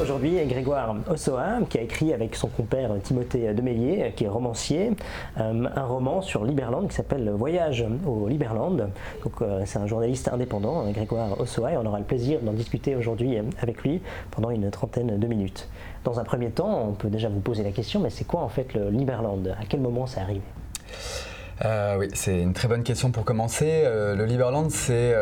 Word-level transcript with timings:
aujourd'hui 0.00 0.38
Grégoire 0.46 0.94
Ossoa, 1.10 1.58
qui 1.68 1.78
a 1.78 1.82
écrit 1.82 2.12
avec 2.12 2.36
son 2.36 2.48
compère 2.48 2.90
Timothée 3.02 3.52
Demeillier, 3.52 4.12
qui 4.16 4.24
est 4.24 4.28
romancier, 4.28 4.92
euh, 5.38 5.66
un 5.74 5.84
roman 5.84 6.22
sur 6.22 6.44
Liberland 6.44 6.86
qui 6.88 6.94
s'appelle 6.94 7.28
Voyage 7.30 7.84
au 8.06 8.28
Liberland. 8.28 8.90
Donc, 9.22 9.32
euh, 9.42 9.62
c'est 9.66 9.78
un 9.78 9.86
journaliste 9.86 10.28
indépendant, 10.32 10.84
Grégoire 10.92 11.40
Ossoa, 11.40 11.72
et 11.72 11.76
on 11.76 11.84
aura 11.84 11.98
le 11.98 12.04
plaisir 12.04 12.40
d'en 12.40 12.52
discuter 12.52 12.96
aujourd'hui 12.96 13.38
avec 13.60 13.82
lui 13.82 14.00
pendant 14.30 14.50
une 14.50 14.70
trentaine 14.70 15.18
de 15.18 15.26
minutes. 15.26 15.68
Dans 16.04 16.18
un 16.18 16.24
premier 16.24 16.50
temps, 16.50 16.88
on 16.88 16.92
peut 16.92 17.10
déjà 17.10 17.28
vous 17.28 17.40
poser 17.40 17.62
la 17.62 17.72
question, 17.72 18.00
mais 18.00 18.10
c'est 18.10 18.26
quoi 18.26 18.42
en 18.42 18.48
fait 18.48 18.74
le 18.74 18.90
Liberland 18.90 19.56
À 19.60 19.64
quel 19.68 19.80
moment 19.80 20.06
ça 20.06 20.22
arrive 20.22 20.42
euh, 21.64 21.96
oui, 21.96 22.08
c'est 22.14 22.40
une 22.40 22.54
très 22.54 22.66
bonne 22.66 22.82
question 22.82 23.12
pour 23.12 23.24
commencer. 23.24 23.84
le 23.84 24.24
Liberland, 24.24 24.68
c'est 24.70 25.14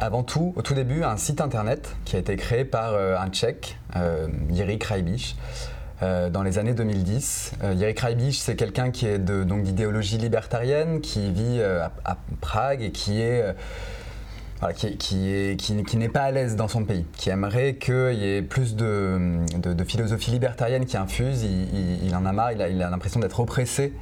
avant 0.00 0.22
tout, 0.22 0.52
au 0.56 0.62
tout 0.62 0.74
début, 0.74 1.04
un 1.04 1.16
site 1.16 1.40
internet 1.40 1.94
qui 2.04 2.16
a 2.16 2.18
été 2.18 2.36
créé 2.36 2.64
par 2.64 2.94
euh, 2.94 3.16
un 3.18 3.28
Tchèque, 3.28 3.78
euh, 3.96 4.26
Jiří 4.50 4.78
Krajbiš, 4.78 5.36
euh, 6.02 6.30
dans 6.30 6.42
les 6.42 6.58
années 6.58 6.72
2010. 6.72 7.52
Jiří 7.78 7.94
Krajbiš, 7.94 8.38
c'est 8.38 8.56
quelqu'un 8.56 8.90
qui 8.90 9.06
est 9.06 9.18
donc 9.18 9.62
d'idéologie 9.62 10.18
libertarienne, 10.18 11.00
qui 11.00 11.30
vit 11.30 11.60
à, 11.62 12.16
Prague 12.40 12.82
et 12.82 12.90
qui 12.90 13.20
est 13.20 13.44
qui, 14.74 15.56
qui, 15.56 15.96
n'est 15.96 16.08
pas 16.10 16.20
à 16.20 16.30
l'aise 16.30 16.54
dans 16.54 16.68
son 16.68 16.84
pays, 16.84 17.06
qui 17.16 17.30
aimerait 17.30 17.76
qu'il 17.76 18.14
y 18.14 18.36
ait 18.36 18.42
plus 18.42 18.76
de, 18.76 19.40
philosophie 19.86 20.30
libertarienne 20.30 20.84
qui 20.84 20.98
infuse. 20.98 21.44
Il, 21.44 22.14
en 22.14 22.26
a 22.26 22.32
marre, 22.32 22.52
il 22.52 22.82
a 22.82 22.90
l'impression 22.90 23.20
d'être 23.20 23.40
oppressé 23.40 23.94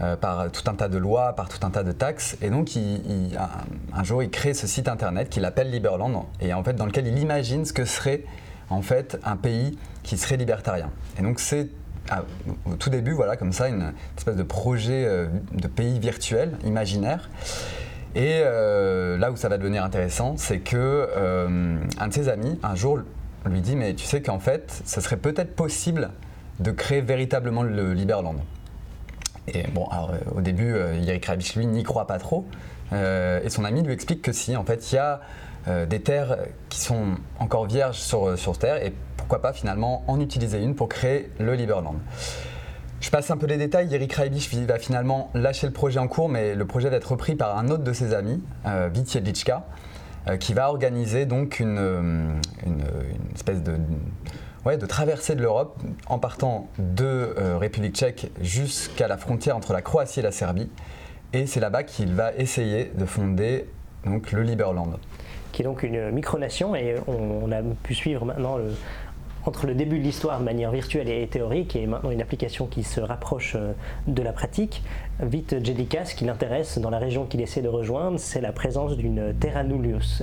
euh, 0.00 0.16
par 0.16 0.50
tout 0.50 0.68
un 0.68 0.74
tas 0.74 0.88
de 0.88 0.98
lois, 0.98 1.34
par 1.34 1.48
tout 1.48 1.64
un 1.64 1.70
tas 1.70 1.84
de 1.84 1.92
taxes. 1.92 2.36
Et 2.42 2.50
donc, 2.50 2.72
un, 2.76 4.04
jour, 4.04 4.24
il 4.24 4.30
crée 4.30 4.52
ce 4.52 4.66
site 4.66 4.88
internet 4.88 5.28
qu'il 5.28 5.44
appelle 5.44 5.70
Liberland, 5.70 6.26
et 6.40 6.52
en 6.52 6.64
fait, 6.64 6.72
dans 6.74 6.86
lequel 6.86 7.06
il 7.06 7.16
imagine 7.18 7.64
ce 7.64 7.72
que 7.72 7.84
serait 7.84 8.24
en 8.70 8.82
fait 8.82 9.20
un 9.22 9.36
pays 9.36 9.78
qui 10.02 10.18
serait 10.18 10.36
libertarien. 10.36 10.90
Et 11.16 11.22
donc, 11.22 11.38
c'est 11.38 11.68
au 12.66 12.74
tout 12.74 12.90
début, 12.90 13.12
voilà, 13.12 13.36
comme 13.36 13.52
ça, 13.52 13.68
une 13.68 13.92
espèce 14.18 14.34
de 14.34 14.42
projet 14.42 15.04
euh, 15.06 15.28
de 15.52 15.68
pays 15.68 16.00
virtuel, 16.00 16.58
imaginaire. 16.64 17.30
Et 18.16 18.42
euh, 18.44 19.16
là 19.16 19.30
où 19.30 19.36
ça 19.36 19.48
va 19.48 19.58
devenir 19.58 19.84
intéressant, 19.84 20.34
c'est 20.36 20.58
que 20.58 21.08
un 21.98 22.08
de 22.08 22.12
ses 22.12 22.28
amis, 22.28 22.58
un 22.64 22.74
jour, 22.74 22.98
lui 23.46 23.60
dit 23.60 23.76
Mais 23.76 23.94
tu 23.94 24.04
sais 24.06 24.22
qu'en 24.22 24.40
fait, 24.40 24.82
ce 24.84 25.00
serait 25.00 25.18
peut-être 25.18 25.54
possible 25.54 26.10
de 26.58 26.72
créer 26.72 27.00
véritablement 27.00 27.62
le 27.62 27.92
Liberland. 27.92 28.36
Et 29.48 29.64
bon, 29.68 29.86
euh, 29.92 30.18
au 30.34 30.40
début, 30.40 30.74
euh, 30.74 31.02
Eric 31.06 31.26
Rabich, 31.26 31.54
lui, 31.56 31.66
n'y 31.66 31.82
croit 31.82 32.06
pas 32.06 32.18
trop. 32.18 32.46
Euh, 32.92 33.40
et 33.42 33.50
son 33.50 33.64
ami 33.64 33.82
lui 33.82 33.92
explique 33.92 34.22
que 34.22 34.32
si, 34.32 34.56
en 34.56 34.64
fait, 34.64 34.90
il 34.92 34.96
y 34.96 34.98
a 34.98 35.20
des 35.86 36.02
terres 36.02 36.36
qui 36.68 36.78
sont 36.78 37.14
encore 37.38 37.64
vierges 37.64 37.96
sur, 37.96 38.38
sur 38.38 38.58
Terre, 38.58 38.84
et 38.84 38.92
pourquoi 39.16 39.40
pas 39.40 39.54
finalement 39.54 40.04
en 40.08 40.20
utiliser 40.20 40.62
une 40.62 40.74
pour 40.74 40.90
créer 40.90 41.30
le 41.38 41.54
Liberland. 41.54 41.94
Je 43.00 43.08
passe 43.08 43.30
un 43.30 43.38
peu 43.38 43.46
les 43.46 43.56
détails. 43.56 43.94
Eric 43.94 44.12
Raibich 44.12 44.52
va 44.52 44.78
finalement 44.78 45.30
lâcher 45.32 45.66
le 45.66 45.72
projet 45.72 45.98
en 45.98 46.06
cours, 46.06 46.28
mais 46.28 46.54
le 46.54 46.66
projet 46.66 46.90
va 46.90 46.96
être 46.96 47.12
repris 47.12 47.34
par 47.34 47.56
un 47.56 47.70
autre 47.70 47.82
de 47.82 47.94
ses 47.94 48.12
amis, 48.12 48.42
euh, 48.66 48.90
qui 50.38 50.52
va 50.52 50.68
organiser 50.68 51.24
donc 51.24 51.60
une 51.60 52.40
espèce 53.34 53.62
de 53.62 53.78
ouais, 54.64 54.78
de 54.78 54.86
traverser 54.86 55.34
de 55.34 55.42
l'Europe 55.42 55.80
en 56.08 56.18
partant 56.18 56.68
de 56.78 57.04
euh, 57.04 57.58
République 57.58 57.94
tchèque 57.94 58.30
jusqu'à 58.40 59.08
la 59.08 59.16
frontière 59.16 59.56
entre 59.56 59.72
la 59.72 59.82
Croatie 59.82 60.20
et 60.20 60.22
la 60.22 60.32
Serbie. 60.32 60.70
Et 61.32 61.46
c'est 61.46 61.60
là-bas 61.60 61.82
qu'il 61.82 62.14
va 62.14 62.32
essayer 62.34 62.92
de 62.94 63.04
fonder 63.04 63.66
donc, 64.04 64.32
le 64.32 64.42
Liberland. 64.42 64.98
Qui 65.52 65.62
est 65.62 65.64
donc 65.64 65.82
une 65.82 66.10
micronation 66.10 66.74
et 66.74 66.96
on, 67.06 67.50
a 67.52 67.62
pu 67.82 67.94
suivre 67.94 68.24
maintenant 68.24 68.58
entre 69.46 69.66
le 69.66 69.74
début 69.74 69.98
de 69.98 70.04
l'histoire 70.04 70.38
de 70.38 70.44
manière 70.44 70.70
virtuelle 70.70 71.08
et 71.08 71.26
théorique 71.26 71.76
et 71.76 71.86
maintenant 71.86 72.10
une 72.10 72.22
application 72.22 72.66
qui 72.66 72.82
se 72.82 73.00
rapproche 73.00 73.56
euh, 73.56 73.72
de 74.06 74.22
la 74.22 74.32
pratique. 74.32 74.82
Vite 75.20 75.64
Jedica, 75.64 76.04
ce 76.04 76.14
qui 76.14 76.24
l'intéresse 76.24 76.78
dans 76.78 76.90
la 76.90 76.98
région 76.98 77.26
qu'il 77.26 77.40
essaie 77.40 77.62
de 77.62 77.68
rejoindre, 77.68 78.18
c'est 78.18 78.40
la 78.40 78.52
présence 78.52 78.96
d'une 78.96 79.34
Terra 79.38 79.62
Nullius. 79.62 80.22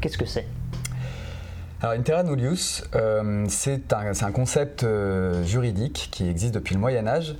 Qu'est-ce 0.00 0.18
que 0.18 0.26
c'est? 0.26 0.46
Alors, 1.82 1.94
une 1.94 2.04
terra 2.04 2.22
nullius, 2.22 2.84
euh, 2.94 3.44
c'est 3.48 3.92
un, 3.92 4.30
concept 4.30 4.84
euh, 4.84 5.42
juridique 5.42 6.10
qui 6.12 6.28
existe 6.28 6.54
depuis 6.54 6.76
le 6.76 6.80
Moyen 6.80 7.08
Âge. 7.08 7.34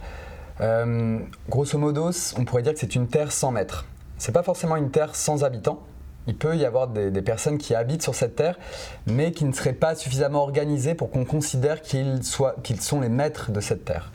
Euh, 0.60 1.20
grosso 1.48 1.78
modo, 1.78 2.10
on 2.36 2.44
pourrait 2.44 2.62
dire 2.62 2.72
que 2.72 2.80
c'est 2.80 2.96
une 2.96 3.06
terre 3.06 3.30
sans 3.30 3.52
maître. 3.52 3.86
C'est 4.18 4.32
pas 4.32 4.42
forcément 4.42 4.74
une 4.74 4.90
terre 4.90 5.14
sans 5.14 5.44
habitants. 5.44 5.84
Il 6.26 6.36
peut 6.36 6.56
y 6.56 6.64
avoir 6.64 6.88
des, 6.88 7.22
personnes 7.22 7.56
qui 7.56 7.76
habitent 7.76 8.02
sur 8.02 8.16
cette 8.16 8.34
terre, 8.34 8.58
mais 9.06 9.30
qui 9.30 9.44
ne 9.44 9.52
seraient 9.52 9.72
pas 9.74 9.94
suffisamment 9.94 10.42
organisées 10.42 10.94
pour 10.94 11.10
qu'on 11.10 11.24
considère 11.24 11.80
qu'ils 11.80 12.22
sont 12.24 13.00
les 13.00 13.08
maîtres 13.08 13.52
de 13.52 13.60
cette 13.60 13.84
terre. 13.84 14.10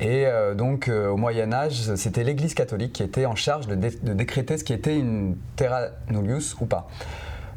Et 0.00 0.26
donc 0.54 0.88
au 0.88 1.16
Moyen 1.16 1.52
Âge, 1.54 1.94
c'était 1.96 2.22
l'Église 2.22 2.52
catholique 2.52 2.92
qui 2.92 3.02
était 3.02 3.24
en 3.24 3.34
charge 3.34 3.66
de, 3.66 3.74
de, 3.74 4.12
décréter 4.12 4.58
ce 4.58 4.64
qui 4.64 4.74
était 4.74 4.98
une 4.98 5.36
terra 5.56 5.86
nullius 6.10 6.54
ou 6.60 6.66
pas. 6.66 6.86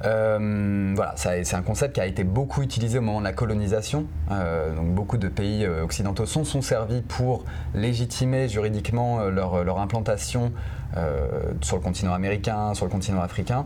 Euh, 0.06 0.94
voilà, 0.96 1.14
c'est 1.16 1.54
un 1.54 1.62
concept 1.62 1.96
qui 1.96 2.02
a 2.02 2.06
été 2.06 2.24
beaucoup 2.24 2.62
utilisé 2.62 2.98
au 2.98 3.02
moment 3.02 3.20
de 3.20 3.26
la 3.26 3.34
colonisation. 3.34 4.06
Euh, 4.32 4.76
donc 4.76 4.88
beaucoup 4.94 5.18
de 5.18 5.28
pays 5.28 5.66
euh, 5.66 5.84
occidentaux 5.84 6.26
sont, 6.26 6.44
sont 6.44 6.62
servis 6.62 7.02
pour 7.02 7.46
légitimer 7.76 8.50
juridiquement 8.50 9.26
leur, 9.26 9.80
implantation 9.80 10.52
sur 11.62 11.78
le 11.78 11.82
continent 11.82 12.14
américain, 12.14 12.74
sur 12.74 12.86
le 12.86 12.92
continent 12.92 13.22
africain 13.22 13.66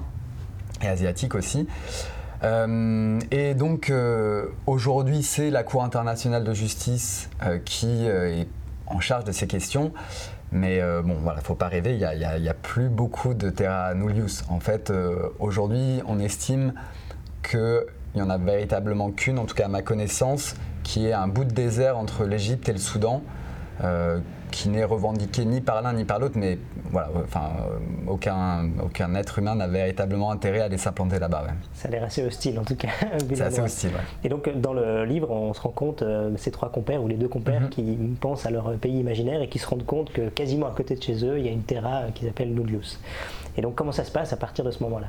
et 0.82 0.88
asiatique 0.88 1.34
aussi. 1.34 1.68
et 2.44 3.54
donc 3.56 3.92
aujourd'hui, 4.68 5.24
c'est 5.24 5.50
la 5.50 5.64
Cour 5.64 5.84
internationale 5.84 6.44
de 6.44 6.54
justice 6.54 7.30
qui 7.66 8.06
est 8.06 8.48
en 8.88 9.00
charge 9.00 9.24
de 9.24 9.32
ces 9.32 9.48
questions. 9.48 9.92
Mais 10.52 10.80
euh, 10.80 11.02
bon, 11.02 11.16
voilà, 11.22 11.42
faut 11.42 11.56
pas 11.56 11.68
rêver, 11.68 11.96
il 11.96 12.42
n'y 12.42 12.50
a, 12.50 12.54
plus 12.54 12.90
beaucoup 12.90 13.34
de 13.34 13.50
terra 13.50 13.94
nullius. 13.94 14.44
En 14.50 14.60
fait, 14.60 14.90
euh, 14.90 15.30
aujourd'hui, 15.40 16.02
on 16.08 16.20
estime 16.20 16.74
qu'il 17.44 17.84
n'y 18.16 18.22
en 18.22 18.30
a 18.30 18.38
véritablement 18.38 19.12
qu'une, 19.12 19.40
en 19.40 19.46
tout 19.46 19.56
cas 19.56 19.66
à 19.66 19.70
ma 19.70 19.82
connaissance, 19.82 20.56
qui 20.84 21.08
est 21.08 21.14
un 21.14 21.28
bout 21.28 21.46
de 21.46 21.54
désert 21.54 21.98
entre 21.98 22.26
l'Égypte 22.26 22.70
et 22.70 22.74
le 22.74 22.78
Soudan, 22.78 23.22
euh, 23.84 24.20
qui 24.56 24.70
n'est 24.70 24.86
revendiqué 24.86 25.44
ni 25.44 25.60
par 25.60 25.82
l'un 25.82 25.92
ni 25.92 26.06
par 26.06 26.18
l'autre, 26.18 26.36
mais 26.38 26.58
voilà, 26.90 27.10
enfin, 27.26 27.52
euh, 27.60 27.78
aucun, 28.08 28.70
aucun 28.82 29.14
être 29.16 29.40
humain 29.40 29.54
n'a 29.54 29.68
véritablement 29.68 30.32
intérêt 30.32 30.62
à 30.62 30.66
aller 30.66 30.78
s'implanter 30.78 31.20
là-bas. 31.20 31.44
Ça 31.74 31.90
a 31.90 31.92
l'air 31.92 32.06
assez 32.06 32.26
hostile 32.26 32.58
en 32.58 32.64
tout 32.64 32.78
cas. 32.78 32.88
C'est 33.34 33.42
assez 33.42 33.60
hostile, 33.60 33.92
Et 34.24 34.30
donc 34.30 34.50
dans 34.58 34.72
le 34.72 35.04
livre, 35.04 35.30
on 35.30 35.54
se 35.54 35.60
rend 35.60 35.72
compte, 35.72 36.04
euh, 36.04 36.32
ces 36.38 36.52
trois 36.52 36.70
compères 36.70 37.04
ou 37.04 37.10
les 37.10 37.18
deux 37.18 37.28
compères 37.28 37.64
mhm. 37.64 37.70
qui 37.70 37.98
pensent 38.22 38.46
à 38.46 38.50
leur 38.50 38.72
pays 38.78 38.98
imaginaire 38.98 39.42
et 39.42 39.50
qui 39.50 39.60
se 39.60 39.68
rendent 39.68 39.86
compte 39.86 40.14
que 40.14 40.30
quasiment 40.30 40.68
à 40.68 40.72
côté 40.72 40.96
de 40.96 41.04
chez 41.04 41.26
eux, 41.26 41.38
il 41.38 41.46
y 41.46 41.50
a 41.50 41.52
une 41.52 41.64
terra 41.64 42.04
qu'ils 42.14 42.30
appellent 42.30 42.54
Nullius. 42.54 43.02
Et 43.58 43.62
donc 43.62 43.76
comment 43.76 43.92
ça 43.92 44.06
se 44.06 44.12
passe 44.12 44.32
à 44.32 44.38
partir 44.38 44.64
de 44.64 44.72
ce 44.72 44.82
moment-là? 44.84 45.08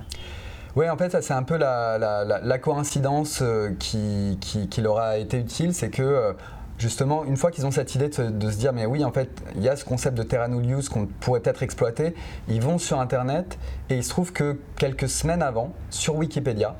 Oui, 0.75 0.91
en 0.91 0.97
fait, 0.97 1.11
ça 1.11 1.23
c'est 1.23 1.35
un 1.35 1.45
peu 1.45 1.57
la, 1.57 1.99
la, 1.99 2.59
coïncidence 2.59 3.43
qui, 3.79 4.39
qui, 4.41 4.69
qui, 4.69 4.81
leur 4.83 4.99
a 4.99 5.17
été 5.17 5.39
utile, 5.39 5.73
c'est 5.73 5.89
que 5.89 6.35
justement, 6.79 7.25
une 7.25 7.37
fois 7.37 7.51
qu'ils 7.51 7.67
ont 7.67 7.71
cette 7.71 7.95
idée 7.95 8.09
de, 8.09 8.51
se 8.51 8.57
dire, 8.57 8.73
mais 8.73 8.87
oui, 8.87 9.05
en 9.05 9.13
fait, 9.13 9.31
il 9.55 9.63
y 9.63 9.69
a 9.69 9.77
ce 9.77 9.85
concept 9.85 10.17
de 10.17 10.23
Terra 10.23 10.49
Nullius 10.49 10.89
qu'on 10.89 11.07
pourrait 11.07 11.41
peut-être 11.41 11.63
exploiter, 11.63 12.15
ils 12.49 12.61
vont 12.61 12.79
sur 12.79 13.01
Internet 13.01 13.59
et 13.91 13.97
il 13.97 14.05
se 14.05 14.11
trouve 14.11 14.33
que 14.33 14.59
quelques 14.77 15.09
semaines 15.09 15.43
avant, 15.43 15.73
sur 15.91 16.17
Wikipédia, 16.17 16.77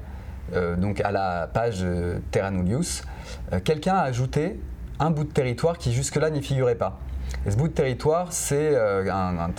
euh, 0.55 0.77
donc 0.77 1.01
à 1.01 1.11
la 1.11 1.49
page 1.53 1.81
euh, 1.83 2.19
Terra 2.31 2.51
euh, 2.53 3.61
quelqu'un 3.65 3.95
a 3.95 4.03
ajouté 4.03 4.61
un 5.01 5.11
bout 5.11 5.25
de 5.25 5.33
territoire 5.33 5.77
qui 5.77 5.93
jusque-là 5.93 6.31
n'y 6.31 6.43
figurait 6.43 6.77
pas. 6.77 7.01
Et 7.45 7.51
ce 7.51 7.57
bout 7.57 7.69
de 7.69 7.73
territoire, 7.73 8.33
c'est 8.33 8.77
un, 8.77 9.51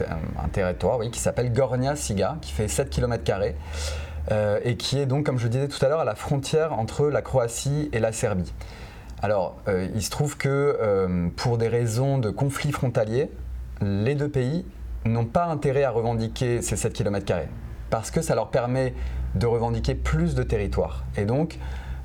territoire 0.53 0.99
oui, 0.99 1.11
qui 1.11 1.19
s'appelle 1.19 1.51
Gornia 1.51 1.95
Siga, 1.95 2.37
qui 2.41 2.53
fait 2.53 2.69
7 2.69 2.89
km 2.89 3.23
et 4.63 4.77
qui 4.77 4.99
est 4.99 5.05
donc, 5.05 5.25
comme 5.25 5.37
je 5.37 5.47
disais 5.47 5.67
tout 5.67 5.83
à 5.85 5.89
l'heure, 5.89 5.99
à 5.99 6.05
la 6.05 6.15
frontière 6.15 6.73
entre 6.73 7.07
la 7.07 7.21
Croatie 7.21 7.89
et 7.91 7.99
la 7.99 8.13
Serbie. 8.13 8.53
Alors, 9.21 9.55
euh, 9.67 9.87
il 9.95 10.03
se 10.03 10.11
trouve 10.11 10.37
que 10.37 10.77
euh, 10.79 11.29
pour 11.35 11.57
des 11.57 11.67
raisons 11.67 12.19
de 12.19 12.29
conflits 12.29 12.71
frontaliers, 12.71 13.31
les 13.81 14.13
deux 14.13 14.29
pays 14.29 14.63
n'ont 15.05 15.25
pas 15.25 15.45
intérêt 15.45 15.83
à 15.83 15.91
revendiquer 15.91 16.61
ces 16.61 16.75
7 16.75 16.93
km 16.93 17.33
parce 17.89 18.11
que 18.11 18.21
ça 18.21 18.35
leur 18.35 18.49
permet 18.49 18.93
de 19.35 19.47
revendiquer 19.47 19.95
plus 19.95 20.35
de 20.35 20.43
territoire. 20.43 21.03
Et 21.15 21.25
donc, 21.25 21.57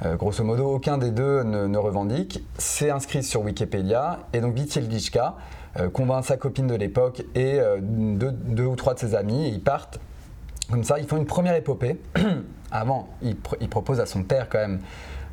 euh, 0.07 0.17
grosso 0.17 0.43
modo, 0.43 0.67
aucun 0.75 0.97
des 0.97 1.11
deux 1.11 1.43
ne, 1.43 1.79
revendique. 1.79 2.43
C'est 2.57 2.91
inscrit 2.91 3.23
sur 3.23 3.43
Wikipédia. 3.43 4.21
Et 4.33 4.41
donc, 4.41 4.55
Vitil 4.55 4.91
Gishka 4.91 5.35
convainc 5.95 6.25
sa 6.25 6.37
copine 6.37 6.67
de 6.67 6.75
l'époque 6.75 7.25
et 7.35 7.59
deux, 7.81 8.65
ou 8.65 8.77
trois 8.77 8.93
de 8.93 8.99
ses 8.99 9.15
amis. 9.15 9.49
ils 9.49 9.63
partent 9.63 10.01
comme 10.71 10.85
ça. 10.85 10.99
Ils 10.99 11.07
font 11.07 11.17
une 11.17 11.25
première 11.25 11.55
épopée. 11.55 11.99
Avant, 12.71 13.09
il 13.23 13.69
propose 13.71 13.99
à 13.99 14.05
son 14.05 14.23
père 14.23 14.49
quand 14.51 14.59
même 14.59 14.81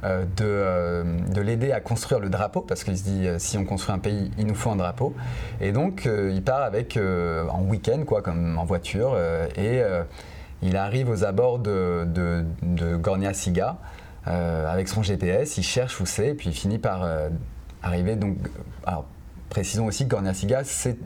euh, 0.04 0.26
euh, 0.42 1.04
de, 1.34 1.42
l'aider 1.42 1.72
à 1.72 1.82
construire 1.82 2.20
le 2.20 2.30
drapeau, 2.30 2.62
parce 2.62 2.84
qu'il 2.84 2.98
se 2.98 3.04
dit 3.04 3.28
euh, 3.28 3.38
si 3.38 3.58
on 3.58 3.66
construit 3.66 3.94
un 3.94 4.00
pays, 4.00 4.32
il 4.38 4.48
nous 4.48 4.56
faut 4.56 4.70
un 4.70 4.76
drapeau. 4.76 5.14
Et 5.60 5.72
donc 5.72 6.08
il 6.08 6.42
part 6.44 6.62
avec 6.62 6.98
en 6.98 7.62
week-end, 7.64 8.04
quoi, 8.06 8.22
comme 8.22 8.58
en 8.58 8.66
voiture, 8.66 9.18
et 9.58 9.82
il 10.62 10.78
arrive 10.78 11.10
aux 11.10 11.24
abords 11.24 11.60
de, 11.60 12.08
de, 12.62 12.96
Gornia 12.96 13.34
Siga. 13.34 13.78
avec 14.26 14.88
son 14.88 15.04
GPS, 15.04 15.58
il 15.58 15.64
cherche 15.64 16.00
où 16.00 16.06
c'est, 16.06 16.34
puis 16.34 16.50
il 16.50 16.54
finit 16.54 16.80
par 16.80 17.08
arriver. 17.84 18.16
Donc, 18.16 18.38
alors, 18.86 19.06
précisons 19.50 19.86
aussi 19.88 20.06
que 20.06 20.12
Gorniasiga, 20.12 20.64
c'est 20.64 20.98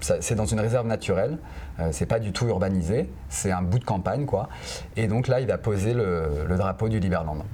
c'est 0.00 0.34
dans 0.34 0.46
une 0.46 0.60
réserve 0.60 0.86
naturelle, 0.86 1.38
euh, 1.80 1.88
c'est 1.90 2.06
pas 2.06 2.18
du 2.18 2.32
tout 2.32 2.46
urbanisé, 2.46 3.10
c'est 3.28 3.50
un 3.50 3.62
bout 3.62 3.78
de 3.78 3.84
campagne 3.84 4.26
quoi. 4.26 4.48
Et 4.96 5.06
donc 5.06 5.26
là, 5.26 5.40
il 5.40 5.46
va 5.46 5.58
poser 5.58 5.94
le 5.94 6.54
drapeau 6.56 6.88
du 6.88 7.00
Liberland. 7.00 7.44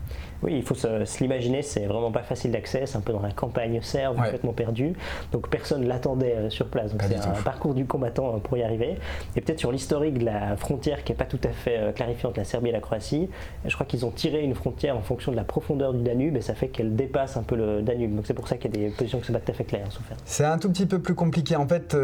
Oui, 0.43 0.55
il 0.57 0.63
faut 0.63 0.75
se, 0.75 0.89
l'imaginer, 1.21 1.63
c'est 1.63 1.87
vraiment 1.87 2.11
pas 2.11 2.23
facile 2.23 2.51
d'accès, 2.51 2.85
c'est 2.87 2.97
un 2.97 3.01
peu 3.01 3.13
dans 3.13 3.23
la 3.23 3.31
campagne 3.31 3.81
serbe, 3.83 4.17
complètement 4.17 4.53
perdu. 4.53 4.95
Donc 5.31 5.49
personne 5.49 5.87
l'attendait 5.87 6.35
euh, 6.35 6.51
sur 6.51 6.67
place. 6.69 6.91
Donc 6.93 7.03
c'est 7.03 7.17
un 7.17 7.43
parcours 7.43 7.75
du 7.75 7.87
combattant 7.87 8.35
euh, 8.35 8.39
pour 8.39 8.57
y 8.59 8.63
arriver. 8.63 8.99
Et 9.37 9.41
peut-être 9.41 9.61
sur 9.61 9.71
l'historique 9.71 10.19
de 10.19 10.25
la 10.25 10.57
frontière 10.57 11.05
qui 11.05 11.13
n'est 11.13 11.19
pas 11.19 11.25
tout 11.25 11.41
à 11.45 11.53
fait 11.53 11.79
euh, 11.79 11.93
clarifiée 11.93 12.29
entre 12.29 12.39
la 12.39 12.45
Serbie 12.45 12.71
et 12.71 12.73
la 12.73 12.81
Croatie, 12.81 13.29
je 13.65 13.75
crois 13.75 13.87
qu'ils 13.87 14.05
ont 14.05 14.11
tiré 14.11 14.43
une 14.43 14.55
frontière 14.55 14.97
en 14.97 15.03
fonction 15.03 15.31
de 15.31 15.37
la 15.37 15.45
profondeur 15.45 15.95
du 15.95 16.03
Danube 16.03 16.37
et 16.37 16.41
ça 16.41 16.55
fait 16.55 16.69
qu'elle 16.69 16.97
dépasse 16.97 17.37
un 17.37 17.43
peu 17.43 17.55
le 17.55 17.83
Danube. 17.83 18.17
Donc 18.17 18.27
c'est 18.27 18.35
pour 18.35 18.49
ça 18.49 18.57
qu'il 18.57 18.75
y 18.75 18.79
a 18.79 18.89
des 18.89 18.95
positions 18.95 19.21
qui 19.21 19.27
sont 19.27 19.33
pas 19.33 19.41
tout 19.41 19.53
à 19.53 19.55
fait 19.55 19.65
claires. 19.65 19.87
C'est 20.25 20.45
un 20.45 20.59
tout 20.59 20.71
petit 20.71 20.87
peu 20.87 20.99
plus 20.99 21.15
compliqué. 21.15 21.55
En 21.57 21.69
fait, 21.69 21.95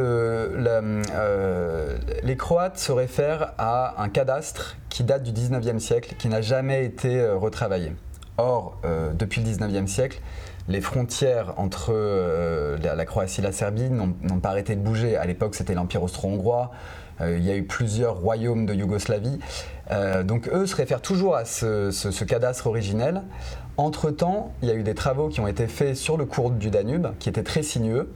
les 2.22 2.36
Croates 2.36 2.78
se 2.78 2.92
réfèrent 2.92 3.52
à 3.58 4.00
un 4.02 4.08
cadastre 4.08 4.76
qui 4.88 5.02
date 5.04 5.22
du 5.22 5.32
19e 5.32 5.78
siècle, 5.78 6.14
qui 6.18 6.28
n'a 6.28 6.40
jamais 6.40 6.84
été 6.84 7.26
retravaillé. 7.28 7.92
Or, 8.38 8.76
euh, 8.84 9.12
depuis 9.12 9.42
le 9.42 9.48
19e 9.48 9.88
siècle, 9.88 10.20
les 10.68 10.80
frontières 10.80 11.54
entre 11.56 11.90
euh, 11.90 12.78
la, 12.78 13.04
Croatie 13.04 13.40
et 13.40 13.44
la 13.44 13.52
Serbie 13.52 13.90
n'ont 13.90 14.40
pas 14.40 14.50
arrêté 14.50 14.76
de 14.76 14.80
bouger. 14.80 15.16
À 15.16 15.26
l'époque, 15.26 15.56
c'était 15.56 15.74
l'Empire 15.74 16.04
austro-hongrois. 16.04 16.70
Euh, 17.20 17.36
il 17.36 17.44
y 17.44 17.50
a 17.50 17.56
eu 17.56 17.64
plusieurs 17.64 18.20
royaumes 18.20 18.64
de 18.64 18.74
Yougoslavie. 18.74 19.40
donc, 20.24 20.48
eux 20.52 20.66
se 20.66 20.76
réfèrent 20.76 21.00
toujours 21.00 21.34
à 21.34 21.44
ce 21.44 22.24
cadastre 22.24 22.68
originel. 22.68 23.22
Entre-temps, 23.76 24.52
il 24.62 24.68
y 24.68 24.70
a 24.70 24.74
eu 24.74 24.82
des 24.82 24.94
travaux 24.94 25.28
qui 25.28 25.40
ont 25.40 25.48
été 25.48 25.66
faits 25.66 25.96
sur 25.96 26.16
le 26.16 26.24
cours 26.24 26.50
du 26.50 26.70
Danube, 26.70 27.08
qui 27.18 27.28
étaient 27.28 27.42
très 27.42 27.62
sinueux. 27.62 28.12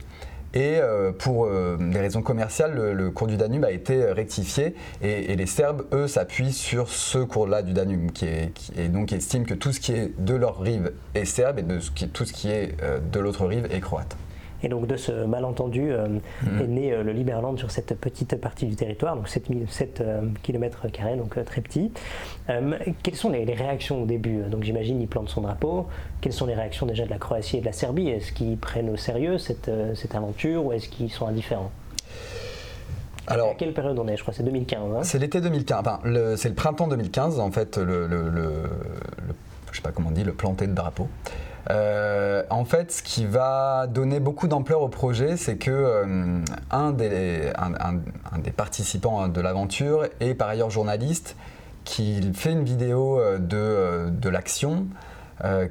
Et 0.55 0.79
euh, 0.81 1.13
pour 1.13 1.47
euh, 1.47 1.79
des 1.81 1.99
raisons 1.99 2.23
commerciales, 2.23 2.75
le, 2.75 3.11
cours 3.11 3.27
du 3.27 3.37
Danube 3.37 3.65
a 3.65 3.71
été 3.71 4.05
rectifié 4.13 4.75
et, 5.01 5.35
les 5.35 5.47
Serbes, 5.47 5.85
eux, 5.93 6.07
s'appuient 6.07 6.53
sur 6.53 6.89
ce 6.89 7.19
cours-là 7.19 7.63
du 7.63 7.73
Danube 7.73 8.11
et 8.23 8.89
donc 8.89 9.13
estiment 9.13 9.45
que 9.45 9.55
tout 9.55 9.73
ce 9.73 9.81
qui 9.81 9.93
est 9.93 10.13
de 10.19 10.35
leur 10.35 10.61
rive 10.61 10.93
est 11.15 11.25
serbe 11.25 11.59
et 11.59 11.65
tout 12.13 12.25
ce 12.25 12.33
qui 12.33 12.51
est 12.51 12.77
euh, 12.83 12.99
de 13.01 13.21
l'autre 13.21 13.47
rive 13.47 13.67
est 13.71 13.81
croate. 13.81 14.17
Et 14.63 14.69
donc 14.69 14.87
de 14.87 14.97
ce 14.97 15.13
malentendu 15.25 15.93
euh, 15.93 16.09
mhm. 16.43 16.61
est 16.61 16.67
né 16.67 16.93
euh, 16.93 17.03
le 17.03 17.13
Liberland 17.13 17.59
sur 17.59 17.71
cette 17.71 17.99
petite 17.99 18.41
partie 18.41 18.67
du 18.67 18.77
territoire, 18.77 19.17
donc 19.17 19.29
7, 19.29 19.49
7 19.69 20.01
euh, 20.01 20.23
km, 20.43 20.87
donc 21.17 21.45
très 21.45 21.61
petit. 21.61 21.93
quelles 23.03 23.17
sont 23.17 23.31
les, 23.31 23.45
réactions 23.45 24.03
au 24.03 24.07
début? 24.07 24.43
Donc 24.51 24.63
j'imagine 24.63 25.01
il 25.01 25.09
plante 25.09 25.29
son 25.29 25.43
drapeau. 25.43 25.87
Quelles 26.21 26.33
sont 26.33 26.47
les 26.47 26.55
réactions 26.55 26.87
déjà 26.87 27.05
de 27.05 27.11
la 27.11 27.19
Croatie 27.19 27.59
et 27.59 27.61
de 27.61 27.67
la 27.67 27.73
Serbie? 27.73 28.09
Est-ce 28.09 28.33
qu'ils 28.33 28.57
prennent 28.57 28.91
au 28.91 28.97
sérieux 28.97 29.39
cette, 29.39 29.71
cette 29.95 30.15
aventure 30.15 30.65
ou 30.65 30.73
est-ce 30.73 30.89
qu'ils 30.89 31.11
sont 31.11 31.27
indifférents? 31.27 31.71
Alors, 33.27 33.51
à 33.51 33.55
quelle 33.55 33.73
période 33.73 33.99
on 33.99 34.09
est? 34.09 34.17
Je 34.17 34.23
crois 34.23 34.35
c'est 34.35 34.43
2015. 34.43 34.81
Hein 34.95 35.01
c'est 35.03 35.19
l'été 35.19 35.41
2015. 35.41 35.79
Enfin, 35.79 36.01
c'est 36.37 36.49
le 36.49 36.55
printemps 36.55 36.89
2015 36.89 37.41
en 37.41 37.51
fait. 37.51 37.79
Le, 37.79 38.07
le, 38.07 38.29
le, 38.29 38.53
je 39.71 39.77
sais 39.77 39.83
pas 39.83 39.91
comment 39.91 40.09
on 40.09 40.13
dit, 40.13 40.25
le 40.25 40.33
planté 40.33 40.67
de 40.67 40.75
drapeau. 40.75 41.09
Euh, 41.71 42.22
en 42.53 42.65
fait, 42.65 42.93
ce 42.93 43.03
qui 43.03 43.25
va 43.25 43.87
donner 43.87 44.21
beaucoup 44.21 44.47
d'ampleur 44.47 44.83
au 44.83 44.89
projet, 44.89 45.37
c'est 45.37 45.57
que 45.57 45.71
euh, 45.71 46.45
un, 46.71 46.93
des, 46.93 47.51
participants 48.55 49.29
de 49.29 49.41
l'aventure 49.41 50.07
est 50.21 50.35
par 50.35 50.49
ailleurs 50.49 50.71
journaliste, 50.71 51.37
qui 51.85 52.33
fait 52.35 52.53
une 52.53 52.65
vidéo 52.65 53.19
euh, 53.19 53.39
de, 53.39 54.11
de 54.11 54.29
l'action. 54.29 54.87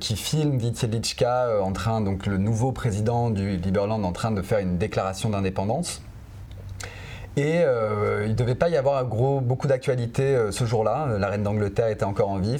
qui 0.01 0.17
filme 0.17 0.57
Vitelichka 0.57 1.61
en 1.61 1.71
train, 1.71 2.01
donc 2.01 2.25
le 2.25 2.37
nouveau 2.37 2.73
président 2.73 3.29
du 3.29 3.55
Liberland, 3.55 4.03
en 4.03 4.11
train 4.11 4.31
de 4.31 4.41
faire 4.41 4.59
une 4.59 4.77
déclaration 4.77 5.29
d'indépendance. 5.29 6.01
Et 7.37 7.61
il 7.61 8.29
ne 8.29 8.33
devait 8.33 8.55
pas 8.55 8.69
y 8.69 8.75
avoir 8.75 9.05
beaucoup 9.05 9.67
d'actualité 9.67 10.37
ce 10.51 10.65
jour-là. 10.65 11.17
La 11.17 11.27
reine 11.29 11.43
d'Angleterre 11.43 11.87
était 11.87 12.03
encore 12.03 12.29
en 12.29 12.37
vie. 12.37 12.57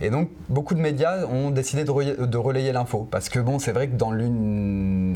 Et 0.00 0.08
donc, 0.08 0.30
beaucoup 0.48 0.74
de 0.74 0.80
médias 0.80 1.26
ont 1.26 1.50
décidé 1.50 1.84
de, 1.84 1.90
relayer, 2.38 2.72
l'info. 2.72 3.06
Parce 3.10 3.28
que, 3.28 3.38
bon, 3.38 3.58
c'est 3.58 3.72
vrai 3.72 3.88
que 3.88 3.96
dans 3.96 4.12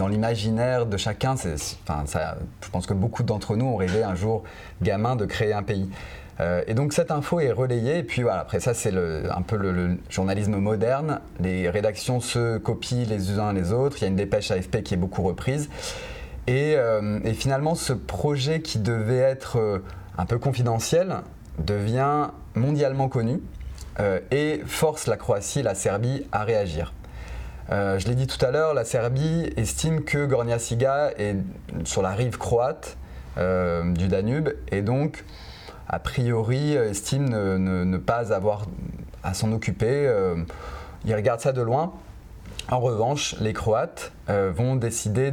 l'imaginaire 0.08 0.84
de 0.84 0.96
chacun, 0.98 1.36
ça, 1.36 2.36
je 2.60 2.68
pense 2.70 2.86
que 2.86 2.92
beaucoup 2.92 3.22
d'entre 3.22 3.56
nous 3.56 3.66
ont 3.66 3.76
rêvé 3.76 4.02
un 4.02 4.14
jour, 4.14 4.42
gamin, 4.82 5.16
de 5.16 5.24
créer 5.24 5.54
un 5.54 5.62
pays. 5.62 5.88
Euh, 6.40 6.62
et 6.66 6.74
donc 6.74 6.92
cette 6.92 7.10
info 7.10 7.40
est 7.40 7.52
relayée, 7.52 7.98
et 7.98 8.02
puis 8.02 8.22
voilà, 8.22 8.40
après 8.40 8.58
ça 8.58 8.74
c'est 8.74 8.92
un 8.92 9.42
peu 9.42 9.56
le, 9.56 9.98
journalisme 10.10 10.56
moderne, 10.56 11.20
les 11.40 11.70
rédactions 11.70 12.20
se 12.20 12.58
copient 12.58 13.06
les 13.08 13.38
uns 13.38 13.52
les 13.52 13.72
autres, 13.72 13.98
il 13.98 14.02
y 14.02 14.04
a 14.06 14.08
une 14.08 14.16
dépêche 14.16 14.50
AFP 14.50 14.82
qui 14.82 14.94
est 14.94 14.96
beaucoup 14.96 15.22
reprise, 15.22 15.70
et, 16.46 16.74
euh, 16.76 17.20
et 17.24 17.32
finalement 17.32 17.74
ce 17.74 17.92
projet 17.92 18.60
qui 18.60 18.78
devait 18.78 19.16
être 19.16 19.58
euh, 19.58 19.78
un 20.18 20.26
peu 20.26 20.38
confidentiel 20.38 21.16
devient 21.58 22.28
mondialement 22.54 23.08
connu, 23.08 23.40
euh, 24.00 24.18
et 24.30 24.60
force 24.66 25.06
la 25.06 25.16
Croatie 25.16 25.60
et 25.60 25.62
la 25.62 25.74
Serbie 25.74 26.26
à 26.32 26.44
réagir. 26.44 26.92
Je 27.70 28.06
l'ai 28.06 28.14
dit 28.14 28.26
tout 28.26 28.44
à 28.44 28.50
l'heure, 28.50 28.74
la 28.74 28.84
Serbie 28.84 29.50
estime 29.56 30.04
que 30.04 30.26
Gornia 30.26 30.58
Siga 30.58 31.12
est 31.16 31.36
sur 31.84 32.02
la 32.02 32.10
rive 32.10 32.36
croate 32.36 32.98
du 33.38 34.06
Danube 34.06 34.50
et 34.70 34.82
donc, 34.82 35.24
a 35.88 35.98
priori, 35.98 36.74
estime 36.74 37.30
ne, 37.30 37.96
pas 37.96 38.34
avoir 38.34 38.66
à 39.22 39.32
s'en 39.32 39.50
occuper. 39.52 40.12
ils 41.06 41.14
regardent 41.14 41.40
ça 41.40 41.52
de 41.52 41.62
loin. 41.62 41.94
En 42.70 42.80
revanche, 42.80 43.34
les 43.40 43.54
Croates 43.54 44.12
vont 44.28 44.76
décider 44.76 45.30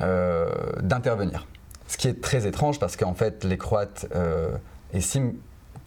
d'intervenir. 0.00 1.46
Ce 1.86 1.96
qui 1.96 2.08
est 2.08 2.20
très 2.20 2.46
étrange 2.46 2.78
parce 2.80 2.96
qu'en 2.96 3.14
fait, 3.14 3.44
les 3.44 3.58
Croates 3.58 4.06
estiment 4.92 5.32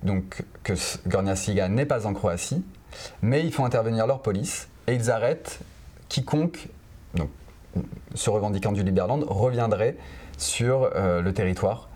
donc 0.03 0.43
que 0.63 0.73
Gornia 1.07 1.35
Siga 1.35 1.69
n'est 1.69 1.85
pas 1.85 2.05
en 2.05 2.13
Croatie, 2.13 2.63
mais 3.21 3.43
ils 3.43 3.51
font 3.51 3.65
intervenir 3.65 4.07
leur 4.07 4.21
police 4.21 4.67
et 4.87 4.93
ils 4.93 5.11
arrêtent 5.11 5.59
quiconque, 6.09 6.69
donc, 7.15 7.29
se 8.15 8.29
revendiquant 8.29 8.71
du 8.71 8.83
Liberland, 8.83 9.23
reviendrait 9.27 9.97
sur 10.37 10.89
euh, 10.95 11.21
le 11.21 11.33
territoire 11.33 11.89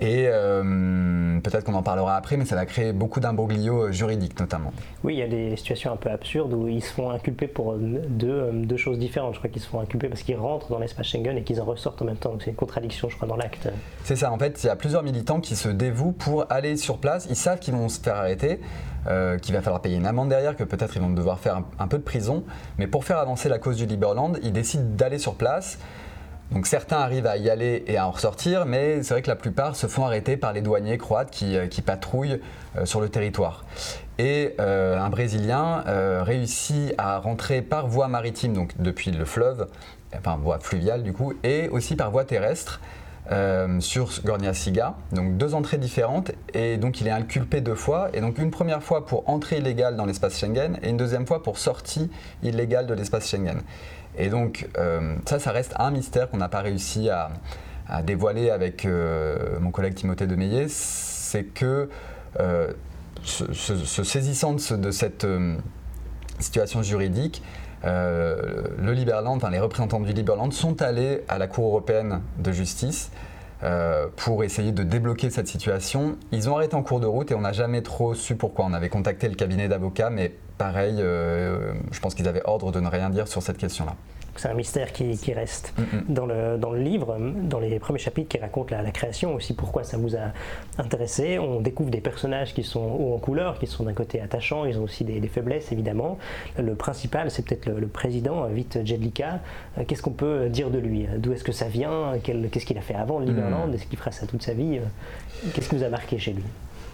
et 0.00 0.26
euh, 0.28 1.40
peut-être 1.40 1.64
qu'on 1.64 1.74
en 1.74 1.82
parlera 1.82 2.16
après, 2.16 2.36
mais 2.36 2.44
ça 2.44 2.54
va 2.54 2.66
créer 2.66 2.92
beaucoup 2.92 3.20
d'imbroglios 3.20 3.90
juridiques 3.90 4.38
notamment. 4.38 4.72
Oui, 5.02 5.14
il 5.14 5.18
y 5.18 5.22
a 5.22 5.28
des 5.28 5.56
situations 5.56 5.92
un 5.92 5.96
peu 5.96 6.10
absurdes 6.10 6.52
où 6.52 6.68
ils 6.68 6.82
se 6.82 6.92
font 6.92 7.10
inculper 7.10 7.48
pour 7.48 7.74
deux, 7.74 8.28
euh, 8.28 8.52
deux 8.52 8.76
choses 8.76 8.98
différentes. 8.98 9.34
Je 9.34 9.38
crois 9.38 9.50
qu'ils 9.50 9.62
se 9.62 9.68
font 9.68 9.80
inculper 9.80 10.08
parce 10.08 10.22
qu'ils 10.22 10.36
rentrent 10.36 10.68
dans 10.68 10.78
l'espace 10.78 11.06
Schengen 11.06 11.36
et 11.36 11.42
qu'ils 11.42 11.60
en 11.60 11.64
ressortent 11.64 12.00
en 12.02 12.04
même 12.04 12.16
temps. 12.16 12.30
Donc 12.30 12.42
c'est 12.42 12.50
une 12.50 12.56
contradiction, 12.56 13.08
je 13.08 13.16
crois, 13.16 13.26
dans 13.26 13.36
l'acte. 13.36 13.68
C'est 14.04 14.16
ça, 14.16 14.32
en 14.32 14.38
fait, 14.38 14.62
il 14.62 14.66
y 14.66 14.70
a 14.70 14.76
plusieurs 14.76 15.02
militants 15.02 15.40
qui 15.40 15.56
se 15.56 15.68
dévouent 15.68 16.12
pour 16.12 16.46
aller 16.50 16.76
sur 16.76 16.98
place. 16.98 17.26
Ils 17.28 17.36
savent 17.36 17.58
qu'ils 17.58 17.74
vont 17.74 17.88
se 17.88 18.00
faire 18.00 18.16
arrêter. 18.16 18.60
Euh, 19.06 19.38
qu'il 19.38 19.54
va 19.54 19.62
falloir 19.62 19.80
payer 19.80 19.96
une 19.96 20.06
amende 20.06 20.28
derrière, 20.28 20.54
que 20.54 20.64
peut-être 20.64 20.96
ils 20.96 21.00
vont 21.00 21.08
devoir 21.08 21.38
faire 21.38 21.56
un, 21.56 21.64
un, 21.78 21.88
peu 21.88 21.96
de 21.96 22.02
prison. 22.02 22.44
Mais 22.78 22.86
pour 22.86 23.04
faire 23.04 23.18
avancer 23.18 23.48
la 23.48 23.58
cause 23.58 23.76
du 23.76 23.86
Liberland, 23.86 24.34
ils 24.42 24.52
décident 24.52 24.84
d'aller 24.84 25.18
sur 25.18 25.34
place, 25.34 25.78
donc 26.52 26.66
certains 26.66 26.98
arrivent 26.98 27.26
à 27.26 27.36
y 27.36 27.50
aller 27.50 27.84
et 27.86 27.98
à 27.98 28.06
en 28.06 28.10
ressortir, 28.10 28.64
mais 28.64 29.02
c'est 29.02 29.12
vrai 29.12 29.22
que 29.22 29.28
la 29.28 29.36
plupart 29.36 29.76
se 29.76 29.86
font 29.86 30.06
arrêter 30.06 30.36
par 30.36 30.52
les 30.52 30.62
douaniers 30.62 30.96
croates 30.96 31.30
qui, 31.30 31.56
euh, 31.56 31.66
patrouillent 31.84 32.40
euh, 32.76 32.86
sur 32.86 33.00
le 33.00 33.08
territoire. 33.08 33.64
Et 34.18 34.54
euh, 34.58 34.98
un 34.98 35.10
Brésilien 35.10 35.84
réussit 36.22 36.94
à 36.98 37.18
rentrer 37.18 37.62
par 37.62 37.86
voie 37.86 38.08
maritime, 38.08 38.52
donc 38.52 38.72
depuis 38.78 39.10
le 39.10 39.24
fleuve, 39.24 39.68
enfin 40.16 40.36
voie 40.42 40.58
fluviale 40.58 41.02
du 41.02 41.12
coup, 41.12 41.34
et 41.44 41.68
aussi 41.68 41.94
par 41.96 42.10
voie 42.10 42.24
terrestre. 42.24 42.80
sur 43.80 44.10
Gornia 44.24 44.54
Siga, 44.54 44.94
donc 45.12 45.36
deux 45.36 45.54
entrées 45.54 45.76
différentes, 45.76 46.32
et 46.54 46.78
donc 46.78 47.00
il 47.02 47.06
est 47.06 47.12
inculpé 47.12 47.60
deux 47.60 47.74
fois, 47.74 48.08
et 48.14 48.20
donc 48.22 48.38
une 48.38 48.50
première 48.50 48.82
fois 48.82 49.04
pour 49.04 49.28
entrée 49.28 49.58
illégale 49.58 49.96
dans 49.96 50.06
l'espace 50.06 50.38
Schengen, 50.38 50.78
et 50.82 50.88
une 50.88 50.96
deuxième 50.96 51.26
fois 51.26 51.42
pour 51.42 51.58
sortie 51.58 52.10
illégale 52.42 52.86
de 52.86 52.94
l'espace 52.94 53.28
Schengen. 53.28 53.60
Et 54.18 54.28
donc, 54.28 54.68
euh, 54.76 55.14
ça, 55.26 55.38
ça 55.38 55.52
reste 55.52 55.74
un 55.78 55.92
mystère 55.92 56.28
qu'on 56.28 56.38
n'a 56.38 56.48
pas 56.48 56.60
réussi 56.60 57.08
à, 57.08 57.30
dévoiler 58.02 58.50
avec 58.50 58.84
euh, 58.84 59.58
mon 59.60 59.70
collègue 59.70 59.94
Timothée 59.94 60.26
Demeillet, 60.26 60.66
c'est 60.68 61.44
que 61.44 61.88
euh, 62.38 62.70
se, 63.22 64.02
saisissant 64.04 64.52
de, 64.52 64.90
cette 64.90 65.26
situation 66.38 66.82
juridique, 66.82 67.42
le 67.82 68.92
Liberland, 68.92 69.36
enfin, 69.36 69.48
les 69.48 69.58
représentants 69.58 70.00
du 70.00 70.12
Liberland 70.12 70.52
sont 70.52 70.82
allés 70.82 71.24
à 71.28 71.38
la 71.38 71.46
Cour 71.46 71.68
européenne 71.68 72.20
de 72.38 72.52
justice 72.52 73.10
pour 74.16 74.44
essayer 74.44 74.72
de 74.72 74.82
débloquer 74.82 75.30
cette 75.30 75.48
situation. 75.48 76.18
Ils 76.30 76.50
ont 76.50 76.56
arrêté 76.56 76.74
en 76.74 76.82
cours 76.82 77.00
de 77.00 77.06
route 77.06 77.30
et 77.30 77.34
on 77.34 77.40
n'a 77.40 77.52
jamais 77.52 77.80
trop 77.80 78.12
su 78.12 78.36
pourquoi. 78.36 78.66
On 78.66 78.74
avait 78.74 78.90
contacté 78.90 79.28
le 79.28 79.34
cabinet 79.34 79.66
d'avocats, 79.66 80.10
mais 80.10 80.34
pareil, 80.58 80.96
je 80.98 82.00
pense 82.00 82.14
qu'ils 82.14 82.28
avaient 82.28 82.42
ordre 82.44 82.72
de 82.72 82.80
ne 82.80 82.88
rien 82.88 83.10
dire 83.10 83.28
sur 83.28 83.42
cette 83.42 83.58
question-là. 83.58 83.94
C'est 84.38 84.48
un 84.48 84.54
mystère 84.54 84.92
qui, 84.92 85.32
reste. 85.32 85.74
Dans, 86.08 86.24
le, 86.24 86.58
dans 86.58 86.70
le 86.70 86.80
livre, 86.80 87.18
dans 87.18 87.58
les 87.58 87.80
premiers 87.80 87.98
chapitres 87.98 88.28
qui 88.28 88.38
racontent 88.38 88.74
la, 88.74 88.90
création, 88.92 89.34
aussi 89.34 89.52
pourquoi 89.52 89.82
ça 89.82 89.96
vous 89.96 90.14
a 90.14 90.30
intéressé, 90.78 91.40
on 91.40 91.60
découvre 91.60 91.90
des 91.90 92.00
personnages 92.00 92.54
qui 92.54 92.62
sont 92.62 92.80
hauts 92.80 93.14
en 93.14 93.18
couleur, 93.18 93.58
qui 93.58 93.66
sont 93.66 93.82
d'un 93.82 93.94
côté 93.94 94.20
attachants, 94.20 94.64
ils 94.64 94.78
ont 94.78 94.84
aussi 94.84 95.02
des, 95.02 95.20
faiblesses 95.26 95.72
évidemment. 95.72 96.18
Le 96.56 96.76
principal, 96.76 97.32
c'est 97.32 97.44
peut-être 97.44 97.66
le, 97.68 97.88
président, 97.88 98.46
Vite 98.46 98.78
Jedlika. 98.84 99.40
Euh, 99.76 99.82
qu'est-ce 99.86 100.02
qu'on 100.02 100.12
peut 100.12 100.48
dire 100.48 100.70
de 100.70 100.78
lui? 100.78 101.08
D'où 101.18 101.32
est-ce 101.32 101.42
que 101.42 101.52
ça 101.52 101.66
vient? 101.66 102.12
Qu'est-ce 102.22 102.64
qu'il 102.64 102.78
a 102.78 102.82
fait 102.82 102.94
avant, 102.94 103.18
le 103.18 103.26
Liberland? 103.26 103.74
Est-ce 103.74 103.86
qu'il 103.86 103.98
fera 103.98 104.12
ça 104.12 104.26
toute 104.28 104.42
sa 104.42 104.52
vie? 104.52 104.78
Qu'est-ce 105.52 105.68
qui 105.68 105.76
vous 105.76 105.82
a 105.84 105.88
marqué 105.88 106.16
chez 106.18 106.32
lui? 106.32 106.44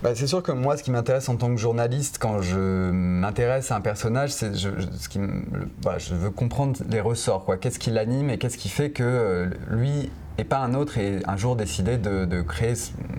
Bah, 0.04 0.10
c'est 0.14 0.26
sûr 0.26 0.42
que 0.42 0.52
moi, 0.52 0.76
ce 0.76 0.82
qui 0.82 0.90
m'intéresse 0.90 1.30
en 1.30 1.36
tant 1.36 1.48
que 1.48 1.56
journaliste, 1.56 2.18
quand 2.20 2.42
je 2.42 2.90
m'intéresse 2.90 3.70
à 3.70 3.76
un 3.76 3.80
personnage, 3.80 4.34
c'est 4.34 4.54
je, 4.54 4.68
ce 4.98 5.08
qui, 5.08 5.18
je 5.18 6.14
veux 6.14 6.30
comprendre 6.30 6.78
les 6.90 7.00
ressorts. 7.00 7.46
Qu'est-ce 7.58 7.78
qui 7.78 7.90
l'anime 7.90 8.28
et 8.28 8.36
qu'est-ce 8.36 8.58
qui 8.58 8.68
fait 8.68 8.90
que 8.90 9.02
euh, 9.02 9.46
lui 9.70 10.10
et 10.36 10.44
pas 10.44 10.58
un 10.58 10.74
autre 10.74 10.98
ait 10.98 11.20
un 11.26 11.38
jour 11.38 11.56
décidé 11.56 11.96
de, 11.96 12.42
créer 12.42 12.74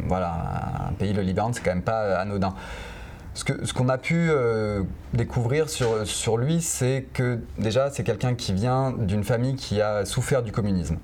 voilà, 0.08 0.88
un 0.89 0.94
pays, 0.94 1.12
le 1.12 1.24
Liban, 1.24 1.51
c'est 1.54 1.63
quand 1.63 1.72
même 1.72 1.82
pas 1.82 2.20
anodin. 2.20 2.54
Ce 3.34 3.44
qu'on 3.44 3.65
ce 3.65 3.74
qu'on 3.74 3.89
a 3.89 3.98
pu 3.98 4.27
euh, 4.30 4.84
découvrir 5.13 5.70
sur, 5.70 6.06
sur 6.06 6.38
lui, 6.38 6.62
c'est 6.62 7.08
que 7.13 7.39
déjà, 7.58 7.89
c'est 7.89 8.04
quelqu'un 8.04 8.36
qui 8.36 8.54
vient 8.54 8.92
d'une 8.92 9.24
famille 9.24 9.56
qui 9.56 9.82
a 9.82 10.06
souffert 10.06 10.44
du 10.44 10.51
communisme. 10.51 10.98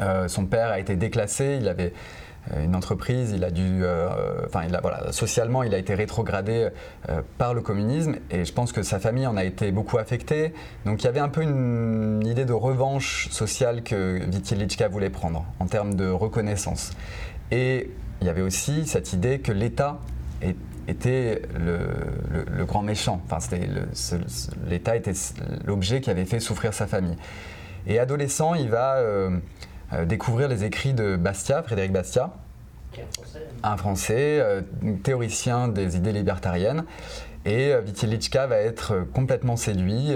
Euh, 0.00 0.28
son 0.28 0.46
père 0.46 0.68
a 0.68 0.78
été 0.78 0.96
déclassé, 0.96 1.58
il 1.60 1.68
avait 1.68 1.92
euh, 1.92 2.27
une 2.56 2.74
entreprise, 2.74 3.32
il 3.34 3.44
a 3.44 3.50
dû, 3.50 3.80
euh, 3.82 4.08
enfin, 4.46 4.62
il 4.66 4.74
a, 4.74 4.80
voilà, 4.80 5.12
socialement, 5.12 5.62
il 5.62 5.74
a 5.74 5.78
été 5.78 5.94
rétrogradé 5.94 6.68
euh, 7.08 7.22
par 7.36 7.54
le 7.54 7.60
communisme 7.60 8.16
et 8.30 8.44
je 8.44 8.52
pense 8.52 8.72
que 8.72 8.82
sa 8.82 8.98
famille 8.98 9.26
en 9.26 9.36
a 9.36 9.44
été 9.44 9.70
beaucoup 9.72 9.98
affectée. 9.98 10.52
Donc 10.84 11.02
il 11.02 11.06
y 11.06 11.08
avait 11.08 11.20
un 11.20 11.28
peu 11.28 11.42
une, 11.42 12.26
idée 12.26 12.44
de 12.44 12.52
revanche 12.52 13.28
sociale 13.30 13.82
que 13.82 14.20
Vitilichka 14.28 14.88
voulait 14.88 15.10
prendre 15.10 15.44
en 15.60 15.66
termes 15.66 15.94
de 15.94 16.08
reconnaissance. 16.08 16.92
Et 17.50 17.90
il 18.20 18.26
y 18.26 18.30
avait 18.30 18.42
aussi 18.42 18.86
cette 18.86 19.12
idée 19.12 19.38
que 19.38 19.52
l'État 19.52 19.98
était 20.88 21.42
le, 21.58 22.64
grand 22.64 22.82
méchant. 22.82 23.20
Enfin, 23.30 23.38
l'État 24.66 24.96
était 24.96 25.12
l'objet 25.64 26.00
qui 26.00 26.10
avait 26.10 26.24
fait 26.24 26.40
souffrir 26.40 26.74
sa 26.74 26.86
famille. 26.86 27.16
Et 27.86 27.98
adolescent, 27.98 28.54
il 28.54 28.68
va 28.68 28.96
euh, 28.96 29.38
découvrir 30.06 30.48
les 30.48 30.64
écrits 30.64 30.92
de 30.92 31.16
Bastia, 31.16 31.62
Frédéric 31.62 31.92
Bastia, 31.92 32.30
un 33.62 33.76
Français, 33.76 34.38
euh, 34.40 34.62
théoricien 35.02 35.68
des 35.68 35.96
idées 35.96 36.12
libertariennes. 36.12 36.84
Et 37.44 37.72
euh, 37.72 37.80
Vitilichka 37.80 38.46
va 38.46 38.56
être 38.56 39.06
complètement 39.12 39.56
séduit. 39.56 40.14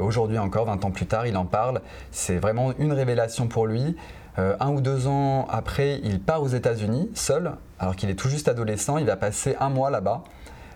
Aujourd'hui 0.00 0.38
encore, 0.38 0.66
20 0.66 0.84
ans 0.84 0.90
plus 0.90 1.06
tard, 1.06 1.26
il 1.26 1.36
en 1.36 1.46
parle. 1.46 1.80
C'est 2.10 2.36
vraiment 2.36 2.72
une 2.78 2.92
révélation 2.92 3.48
pour 3.48 3.66
lui. 3.66 3.96
un 4.36 4.70
ou 4.70 4.80
deux 4.80 5.06
ans 5.06 5.46
après, 5.48 6.00
il 6.02 6.20
part 6.20 6.42
aux 6.42 6.48
États-Unis, 6.48 7.10
seul, 7.14 7.52
alors 7.78 7.94
qu'il 7.94 8.10
est 8.10 8.14
tout 8.14 8.28
juste 8.28 8.48
adolescent. 8.48 8.98
Il 8.98 9.06
va 9.06 9.16
passer 9.16 9.56
un 9.60 9.68
mois 9.68 9.90
là-bas. 9.90 10.24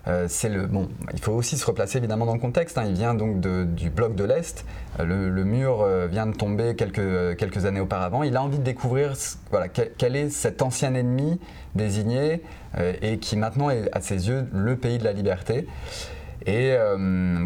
Euh, 0.06 0.26
c'est 0.28 0.48
le 0.48 0.66
bon. 0.66 0.88
Il 1.12 1.20
faut 1.20 1.32
aussi 1.32 1.58
se 1.58 1.66
replacer 1.66 1.98
évidemment 1.98 2.26
dans 2.26 2.34
le 2.34 2.40
contexte. 2.40 2.78
Hein. 2.78 2.84
Il 2.86 2.94
vient 2.94 3.14
donc 3.14 3.40
du 3.40 3.90
bloc 3.90 4.14
de 4.14 4.24
l'est. 4.24 4.64
Euh, 5.00 5.04
le, 5.04 5.44
mur 5.44 5.82
euh, 5.82 6.06
vient 6.06 6.26
de 6.26 6.34
tomber 6.34 6.74
quelques, 6.76 7.64
années 7.66 7.80
auparavant. 7.80 8.22
Il 8.22 8.36
a 8.36 8.42
envie 8.42 8.58
de 8.58 8.64
découvrir 8.64 9.14
voilà, 9.50 9.68
quel, 9.68 10.16
est 10.16 10.30
cet 10.30 10.62
ancien 10.62 10.94
ennemi 10.94 11.40
désigné 11.74 12.42
et 13.02 13.18
qui 13.18 13.36
maintenant 13.36 13.70
est 13.70 13.88
à 13.92 14.00
ses 14.00 14.28
yeux 14.28 14.46
le 14.52 14.76
pays 14.76 14.98
de 14.98 15.04
la 15.04 15.12
liberté. 15.12 15.66
Et 16.46 16.76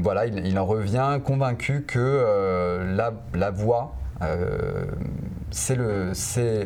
voilà, 0.03 0.27
il, 0.27 0.59
en 0.59 0.67
revient 0.67 1.21
convaincu 1.25 1.85
que 1.87 2.83
la, 2.95 3.13
la, 3.35 3.51
voie 3.51 3.95
c'est 5.51 5.75
le, 5.77 6.13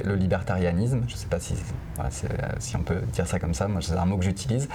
le, 0.05 0.15
libertarianisme. 0.15 1.03
Je 1.07 1.15
ne 1.15 1.19
sais 1.19 1.29
pas 1.29 1.41
si, 1.41 1.55
si, 2.59 2.77
on 2.77 2.83
peut 2.83 3.01
dire 3.13 3.27
ça 3.27 3.39
comme 3.39 3.55
ça, 3.55 3.69
moi 3.69 3.81
c'est 3.83 3.95
un 3.95 4.07
mot 4.07 4.17
que 4.17 4.25
j'utilise. 4.25 4.69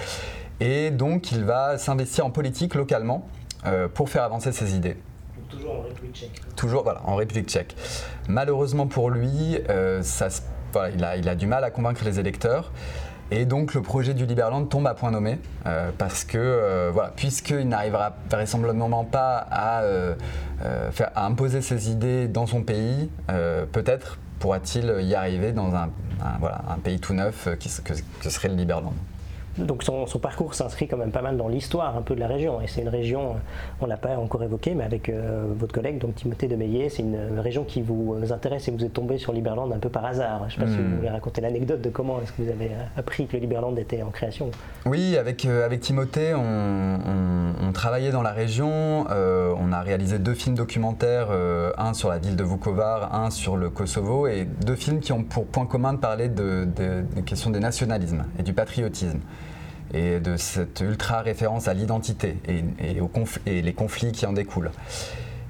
Et 0.62 0.92
donc, 0.92 1.32
il 1.32 1.44
va 1.44 1.80
s'investir 1.80 2.24
en 2.24 2.30
politique 2.30 2.76
localement 2.76 3.28
euh, 3.66 3.88
pour 3.88 4.10
faire 4.10 4.24
avancer 4.24 4.52
ses 4.52 4.76
idées. 4.76 4.96
Toujours 5.50 5.80
en 5.80 5.82
République 5.82 6.16
tchèque. 6.16 6.42
Toujours, 6.56 6.84
voilà, 6.84 7.02
en 7.06 7.16
République 7.16 7.50
tchèque. 7.50 7.76
Malheureusement 8.30 8.86
pour 8.86 9.10
lui, 9.10 9.58
euh, 9.70 10.04
ça, 10.04 10.28
il, 10.96 11.04
a, 11.04 11.18
il, 11.18 11.28
a, 11.28 11.34
du 11.34 11.48
mal 11.48 11.64
à 11.64 11.72
convaincre 11.72 12.06
les 12.06 12.20
électeurs. 12.20 12.72
Et 13.32 13.46
donc 13.46 13.74
le 13.74 13.82
projet 13.82 14.14
du 14.14 14.26
Liberland 14.28 14.66
tombe 14.66 14.86
à 14.86 14.94
point 14.94 15.10
nommé, 15.10 15.40
euh, 15.66 15.90
parce 15.98 16.26
que, 16.26 16.90
voilà, 16.94 17.12
puisqu'il 17.16 17.68
n'arrivera 17.68 18.14
vraisemblablement 18.30 19.04
pas 19.04 19.48
à, 19.50 19.84
faire, 20.92 21.12
imposer 21.16 21.62
ses 21.62 21.90
idées 21.90 22.28
dans 22.28 22.46
son 22.46 22.62
pays, 22.62 23.10
peut-être 23.72 24.20
pourra-t-il 24.40 25.08
y 25.08 25.16
arriver 25.16 25.54
dans 25.54 25.74
un, 25.74 25.90
voilà, 26.40 26.62
un 26.70 26.78
pays 26.78 27.00
tout 27.00 27.14
neuf 27.14 27.48
qui, 27.58 27.70
que, 27.84 27.94
que 28.22 28.30
serait 28.30 28.50
le 28.50 28.56
Liberland. 28.56 28.94
Donc 29.58 29.84
son, 29.84 30.06
parcours 30.22 30.54
s'inscrit 30.54 30.88
quand 30.88 30.98
même 30.98 31.12
pas 31.12 31.22
mal 31.22 31.38
dans 31.38 31.48
l'histoire 31.48 31.98
un 31.98 32.02
peu 32.02 32.16
de 32.16 32.20
la 32.20 32.28
région. 32.28 32.62
Et 32.62 32.68
c'est 32.68 32.82
une 32.82 32.90
région, 32.90 33.36
on 33.80 33.86
l'a 33.86 33.98
pas 33.98 34.18
encore 34.18 34.44
évoqué, 34.44 34.74
mais 34.76 34.84
avec 34.84 35.10
euh, 35.10 35.46
votre 35.56 35.74
collègue, 35.74 35.98
donc 35.98 36.16
Timothée 36.16 36.48
de 36.48 36.56
Meillet, 36.56 36.90
c'est 36.90 37.02
une 37.02 37.40
région 37.40 37.64
qui 37.64 37.82
vous 37.82 38.16
intéresse 38.32 38.68
et 38.68 38.72
vous 38.72 38.84
êtes 38.84 38.94
tombé 38.94 39.18
sur 39.18 39.34
Liberland 39.34 39.72
un 39.72 39.80
peu 39.80 39.90
par 39.90 40.06
hasard. 40.06 40.50
Je 40.50 40.56
ne 40.56 40.60
sais 40.60 40.66
pas 40.66 40.72
si 40.72 40.78
vous 40.78 40.90
hmm. 40.90 40.96
voulez 40.98 41.10
raconter 41.10 41.42
l'anecdote 41.42 41.82
de 41.82 41.90
comment 41.90 42.22
est-ce 42.22 42.32
que 42.32 42.44
vous 42.44 42.50
avez 42.50 42.72
appris 42.98 43.28
que 43.28 43.34
le 43.34 43.42
Liberland 43.42 43.78
était 43.78 44.02
en 44.04 44.10
création. 44.10 44.52
Oui, 44.86 45.18
avec, 45.18 45.46
euh, 45.46 45.66
avec 45.66 45.82
Timothée, 45.82 46.34
on, 46.34 47.41
travaillait 47.72 48.12
dans 48.12 48.22
la 48.22 48.32
région. 48.32 49.06
Euh, 49.12 49.54
on 49.58 49.72
a 49.72 49.82
réalisé 49.82 50.18
deux 50.18 50.34
films 50.34 50.56
documentaires, 50.56 51.30
un 51.78 51.94
sur 51.94 52.10
la 52.10 52.18
ville 52.18 52.36
de 52.36 52.44
Vukovar, 52.44 53.14
un 53.14 53.30
sur 53.30 53.58
le 53.58 53.70
Kosovo, 53.70 54.28
et 54.28 54.46
deux 54.46 54.76
films 54.76 55.00
qui 55.00 55.14
ont 55.14 55.24
pour 55.24 55.46
point 55.46 55.66
commun 55.66 55.94
de 55.94 56.00
parler 56.00 56.30
de, 56.30 56.66
des 56.66 57.22
questions 57.24 57.50
des 57.50 57.60
nationalismes 57.60 58.26
et 58.40 58.44
du 58.44 58.54
patriotisme 58.54 59.20
et 59.94 60.20
de 60.20 60.38
cette 60.38 60.80
ultra 60.82 61.22
référence 61.22 61.68
à 61.68 61.74
l'identité 61.74 62.38
et, 62.48 62.64
et, 62.80 63.62
les 63.62 63.74
conflits 63.74 64.12
qui 64.12 64.26
en 64.26 64.34
découlent. 64.34 64.72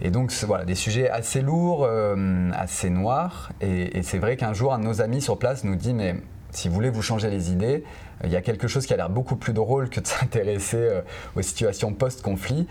Et 0.02 0.10
donc 0.10 0.34
voilà, 0.48 0.66
des 0.66 0.76
sujets 0.76 1.10
assez 1.10 1.42
lourds, 1.42 1.84
euh, 1.84 2.50
assez 2.58 2.90
noirs. 2.90 3.52
Et, 3.62 4.02
c'est 4.02 4.18
vrai 4.18 4.36
qu'un 4.36 4.54
jour, 4.54 4.74
un 4.74 4.80
de 4.80 4.84
nos 4.84 5.02
amis 5.02 5.22
sur 5.22 5.38
place 5.38 5.64
nous 5.64 5.76
dit, 5.76 5.94
mais 5.94 6.16
si 6.52 6.68
vous 6.68 6.74
voulez 6.74 6.90
vous 6.90 7.02
changer 7.02 7.30
les 7.30 7.52
idées, 7.52 7.84
euh, 8.24 8.28
il 8.28 8.32
y 8.32 8.36
a 8.36 8.42
quelque 8.42 8.68
chose 8.68 8.86
qui 8.86 8.94
a 8.94 8.98
l'air 8.98 9.10
beaucoup 9.10 9.36
plus 9.36 9.54
drôle 9.54 9.90
que 9.90 10.00
de 10.00 10.08
s'intéresser 10.08 10.78
euh, 10.78 11.02
aux 11.36 11.42
situations 11.42 11.94
post-conflit. 11.94 12.68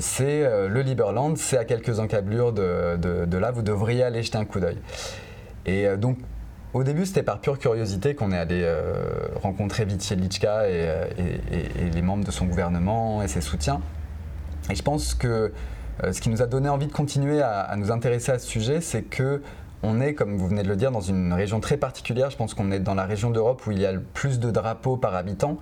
c'est 0.00 0.68
le 0.68 0.80
Liberland, 0.80 1.36
c'est 1.36 1.58
à 1.58 1.64
quelques 1.64 2.00
encablures 2.00 2.52
de, 2.52 3.36
là, 3.36 3.50
vous 3.50 3.62
devriez 3.62 4.02
aller 4.02 4.22
jeter 4.22 4.38
un 4.38 4.44
coup 4.44 4.60
d'œil. 4.60 4.78
Et 5.66 5.96
donc 5.96 6.18
au 6.76 6.84
début, 6.84 7.06
c'était 7.06 7.22
par 7.22 7.40
pure 7.40 7.58
curiosité 7.58 8.14
qu'on 8.14 8.32
est 8.32 8.36
allé 8.36 8.60
euh, 8.62 8.92
rencontrer 9.42 9.86
euh, 9.86 11.06
et, 11.16 11.90
les 11.90 12.02
membres 12.02 12.24
de 12.24 12.30
son 12.30 12.44
gouvernement 12.44 13.22
et 13.22 13.28
ses 13.28 13.40
soutiens. 13.40 13.80
Et 14.68 14.74
je 14.74 14.82
pense 14.82 15.14
que 15.14 15.54
euh, 16.04 16.12
ce 16.12 16.20
qui 16.20 16.28
nous 16.28 16.42
a 16.42 16.46
donné 16.46 16.68
envie 16.68 16.86
de 16.86 16.92
continuer 16.92 17.40
à, 17.40 17.74
nous 17.78 17.90
intéresser 17.90 18.32
à 18.32 18.38
ce 18.38 18.46
sujet, 18.46 18.82
c'est 18.82 19.00
que 19.00 19.40
on 19.82 20.00
est, 20.00 20.14
comme 20.14 20.36
vous 20.36 20.48
venez 20.48 20.62
de 20.62 20.68
le 20.68 20.76
dire, 20.76 20.90
dans 20.90 21.00
une 21.00 21.32
région 21.32 21.60
très 21.60 21.76
particulière. 21.76 22.30
Je 22.30 22.36
pense 22.36 22.54
qu'on 22.54 22.70
est 22.70 22.80
dans 22.80 22.94
la 22.94 23.04
région 23.04 23.30
d'Europe 23.30 23.66
où 23.66 23.72
il 23.72 23.78
y 23.78 23.86
a 23.86 23.92
le 23.92 24.00
plus 24.00 24.40
de 24.40 24.50
drapeaux 24.50 24.96
par 24.96 25.14
habitant. 25.14 25.58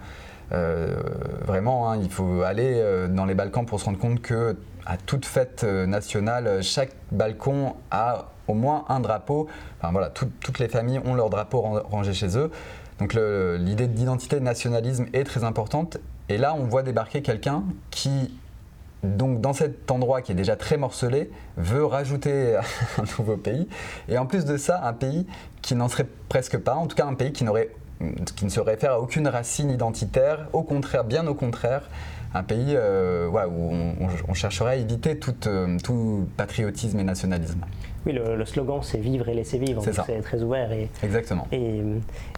vraiment, 0.51 1.91
hein, 1.91 1.99
il 2.01 2.11
faut 2.11 2.43
aller 2.43 2.83
dans 3.11 3.25
les 3.25 3.35
Balkans 3.35 3.67
pour 3.67 3.81
se 3.81 3.87
rendre 3.87 3.99
compte 3.99 4.21
que 4.23 4.57
à 4.87 4.97
toute 4.97 5.25
fête 5.25 5.65
nationale, 5.65 6.63
chaque 6.63 6.93
balcon 7.11 7.75
a 7.91 8.27
au 8.47 8.55
moins 8.55 8.85
un 8.89 9.01
drapeau. 9.01 9.49
Enfin 9.81 9.93
voilà, 9.93 10.11
toutes 10.11 10.59
les 10.59 10.69
familles 10.69 11.01
ont 11.05 11.15
leur 11.15 11.31
drapeau 11.31 11.61
rangé 11.61 12.13
chez 12.13 12.37
eux. 12.39 12.51
Donc 12.99 13.15
l'idée 13.15 13.89
d'identité, 13.89 14.37
de 14.37 14.45
nationalisme 14.45 15.07
est 15.13 15.25
très 15.25 15.45
importante. 15.45 15.99
Et 16.29 16.39
là, 16.39 16.55
on 16.55 16.65
voit 16.65 16.83
débarquer 16.83 17.23
quelqu'un 17.23 17.65
qui, 17.91 18.39
donc 19.05 19.41
dans 19.41 19.53
cet 19.53 19.91
endroit 19.91 20.23
qui 20.23 20.33
est 20.33 20.35
déjà 20.35 20.57
très 20.57 20.77
morcelé, 20.77 21.31
veut 21.57 21.85
rajouter 21.85 22.57
un 22.99 23.03
nouveau 23.19 23.37
pays. 23.37 23.69
Et 24.09 24.19
en 24.19 24.27
plus 24.27 24.45
de 24.45 24.57
ça, 24.57 24.85
un 24.85 24.93
pays 24.93 25.27
qui 25.63 25.75
n'en 25.75 25.89
serait 25.89 26.07
presque 26.29 26.59
pas, 26.59 26.75
en 26.75 26.87
tout 26.87 26.97
cas 26.97 27.07
un 27.07 27.15
pays 27.15 27.33
qui, 27.33 27.45
ne 27.45 28.49
se 28.49 28.61
réfère 28.61 28.93
à 28.93 29.01
aucune 29.01 29.29
racine 29.29 29.71
identitaire, 29.71 30.49
au 30.53 30.63
contraire, 30.63 31.05
bien 31.05 31.27
au 31.27 31.35
contraire, 31.35 31.89
un 32.35 32.43
pays 32.43 32.75
euh, 32.75 33.29
où 33.29 33.73
on, 34.29 34.35
chercherait 34.35 34.73
à 34.73 34.77
éviter 34.77 35.19
tout, 35.19 35.35
euh, 35.47 35.79
tout 35.83 36.27
patriotisme 36.37 36.99
et 36.99 37.05
nationalisme. 37.05 37.61
Oui, 38.05 38.13
le, 38.13 38.45
slogan 38.45 38.81
c'est 38.83 38.99
vivre 38.99 39.29
et 39.29 39.35
laisser 39.35 39.57
vivre, 39.57 39.83
c'est 39.83 40.21
très 40.21 40.43
ouvert. 40.43 40.73
Et, 40.73 40.91
Exactement. 41.03 41.47
Et, 41.53 41.81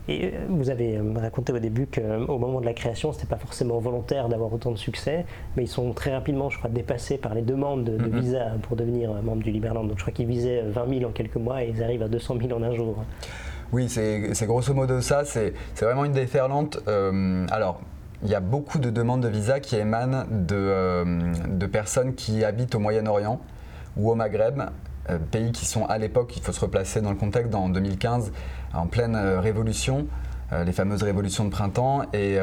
et, 0.08 0.32
vous 0.48 0.70
avez 0.70 1.00
raconté 1.16 1.52
au 1.52 1.58
début 1.58 1.88
qu'au 1.88 2.38
moment 2.38 2.60
de 2.60 2.66
la 2.66 2.74
création, 2.74 3.12
ce 3.12 3.16
n'était 3.16 3.28
pas 3.28 3.38
forcément 3.38 3.78
volontaire 3.78 4.28
d'avoir 4.28 4.52
autant 4.52 4.70
de 4.70 4.76
succès, 4.76 5.24
mais 5.56 5.64
ils 5.64 5.68
sont 5.68 5.92
très 5.92 6.12
rapidement, 6.12 6.50
je 6.50 6.58
crois, 6.58 6.70
dépassés 6.70 7.18
par 7.18 7.34
les 7.34 7.42
demandes 7.42 7.84
de, 7.84 7.98
mm-hmm. 7.98 8.20
visa 8.20 8.44
pour 8.62 8.76
devenir 8.76 9.10
membre 9.22 9.42
du 9.42 9.50
Liberland. 9.50 9.88
Donc 9.88 9.98
je 9.98 10.02
crois 10.02 10.12
qu'ils 10.12 10.28
visaient 10.28 10.62
20 10.62 10.98
000 10.98 11.10
en 11.10 11.12
quelques 11.12 11.36
mois 11.36 11.64
et 11.64 11.72
ils 11.74 11.82
arrivent 11.82 12.02
à 12.02 12.08
200 12.08 12.36
000 12.40 12.52
en 12.52 12.62
un 12.62 12.74
jour. 12.74 13.02
Oui, 13.72 13.88
c'est 13.88 14.46
grosso 14.46 14.72
modo 14.72 15.00
ça. 15.00 15.24
C'est 15.24 15.52
vraiment 15.80 16.04
une 16.04 16.12
déferlante. 16.12 16.78
Euh, 16.86 17.44
alors, 17.50 17.80
il 18.23 18.28
y 18.28 18.35
a 18.35 18.40
beaucoup 18.40 18.78
de 18.78 18.90
demandes 18.90 19.23
de 19.23 19.28
visa 19.28 19.61
qui 19.61 19.76
émanent 19.76 20.25
de, 20.30 20.56
euh, 20.56 21.32
de 21.49 21.66
personnes 21.66 22.14
qui 22.14 22.44
habitent 22.44 22.75
au 22.75 22.78
Moyen-Orient 22.78 23.40
ou 23.96 24.11
au 24.11 24.14
Maghreb 24.14 24.62
pays 25.30 25.52
qui 25.52 25.66
sont 25.66 25.87
à 25.87 25.99
l'époque, 25.99 26.37
il 26.37 26.42
faut 26.42 26.50
se 26.50 26.58
replacer 26.58 27.00
dans 27.00 27.11
le 27.11 27.16
contexte, 27.16 27.54
en 27.54 27.68
2015, 27.68 28.32
en 28.75 28.88
pleine 28.88 29.14
révolution, 29.16 30.08
les 30.50 30.73
fameuses 30.73 31.04
révolutions 31.04 31.44
de 31.44 31.50
printemps. 31.50 32.02
Et, 32.12 32.38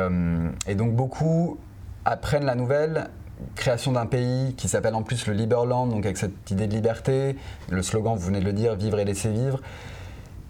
et 0.66 0.76
donc 0.76 0.96
beaucoup 0.96 1.58
apprennent 2.06 2.46
la 2.46 2.56
nouvelle, 2.56 3.10
création 3.56 3.92
d'un 3.92 4.06
pays 4.06 4.54
qui 4.56 4.68
s'appelle 4.68 4.96
en 4.96 5.04
plus 5.04 5.28
le 5.28 5.34
Liberland, 5.34 5.88
donc 5.90 6.06
avec 6.06 6.18
cette 6.18 6.50
idée 6.52 6.68
de 6.68 6.74
liberté, 6.74 7.36
le 7.70 7.82
slogan, 7.82 8.16
vous 8.16 8.28
venez 8.28 8.40
de 8.40 8.46
le 8.46 8.54
dire, 8.54 8.76
vivre 8.76 9.00
et 9.00 9.06
laisser 9.06 9.30
vivre. 9.30 9.60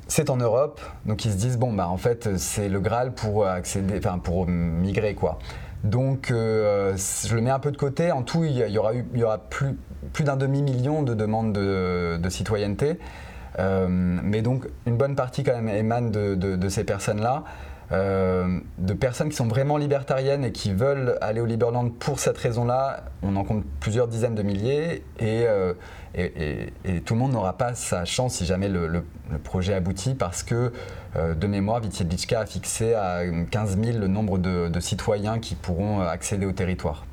C'est 0.08 0.30
en 0.30 0.38
Europe, 0.38 0.82
donc 1.06 1.26
ils 1.26 1.32
se 1.32 1.38
disent, 1.38 1.58
bon, 1.58 1.74
bah 1.74 1.88
en 1.88 1.98
fait, 1.98 2.38
c'est 2.38 2.70
le 2.70 2.80
Graal 2.80 3.14
pour 3.14 3.46
accéder, 3.46 3.98
enfin, 3.98 4.20
pour 4.20 4.48
migrer, 4.48 5.16
quoi. 5.16 5.40
Donc, 5.84 6.32
euh, 6.32 6.96
je 6.96 7.36
le 7.36 7.42
mets 7.42 7.50
un 7.50 7.60
peu 7.60 7.72
de 7.72 7.78
côté. 7.78 8.12
En 8.12 8.24
tout, 8.24 8.44
il 8.46 8.58
y, 8.58 8.78
aura, 8.78 8.96
eu, 8.96 9.06
il 9.14 9.20
y 9.20 9.24
aura 9.24 9.38
plus, 9.38 9.78
plus 10.14 10.24
d'un 10.24 10.38
demi-million 10.38 11.04
de 11.04 11.14
demandes 11.14 11.54
de, 11.54 12.30
citoyenneté. 12.30 13.00
Euh, 13.60 13.88
mais 13.90 14.42
donc, 14.42 14.68
une 14.86 14.96
bonne 14.96 15.16
partie, 15.16 15.44
quand 15.44 15.54
même, 15.54 15.68
émane 15.68 16.10
de, 16.12 16.70
ces 16.70 16.86
personnes-là. 16.86 17.44
Euh, 17.92 18.60
de 18.78 18.94
personnes 18.94 19.30
qui 19.30 19.36
sont 19.36 19.48
vraiment 19.48 19.78
libertariennes 19.78 20.46
et 20.46 20.52
qui 20.54 20.74
veulent 20.74 21.18
aller 21.22 21.42
au 21.42 21.46
Liberland 21.46 21.90
pour 21.92 22.18
cette 22.18 22.38
raison-là, 22.38 23.04
on 23.22 23.36
en 23.36 23.44
compte 23.44 23.66
plusieurs 23.82 24.08
dizaines 24.08 24.36
de 24.36 24.42
milliers 24.42 25.04
et, 25.20 25.46
euh, 26.18 26.68
tout 27.06 27.14
le 27.14 27.20
monde 27.20 27.32
n'aura 27.32 27.58
pas 27.58 27.74
sa 27.74 28.06
chance 28.06 28.36
si 28.36 28.46
jamais 28.46 28.70
le, 28.70 29.04
projet 29.44 29.74
aboutit 29.74 30.14
parce 30.14 30.44
que 30.44 30.72
euh, 31.16 31.34
de 31.34 31.48
mémoire, 31.48 31.80
Vitiedlichka 31.80 32.42
a 32.42 32.46
fixé 32.46 32.94
à 32.94 33.22
15 33.52 33.78
000 33.84 33.98
le 33.98 34.08
nombre 34.08 34.38
de 34.38 34.80
citoyens 34.80 35.40
qui 35.40 35.56
pourront 35.56 36.02
accéder 36.02 36.46
au 36.46 36.52
territoire. 36.52 37.06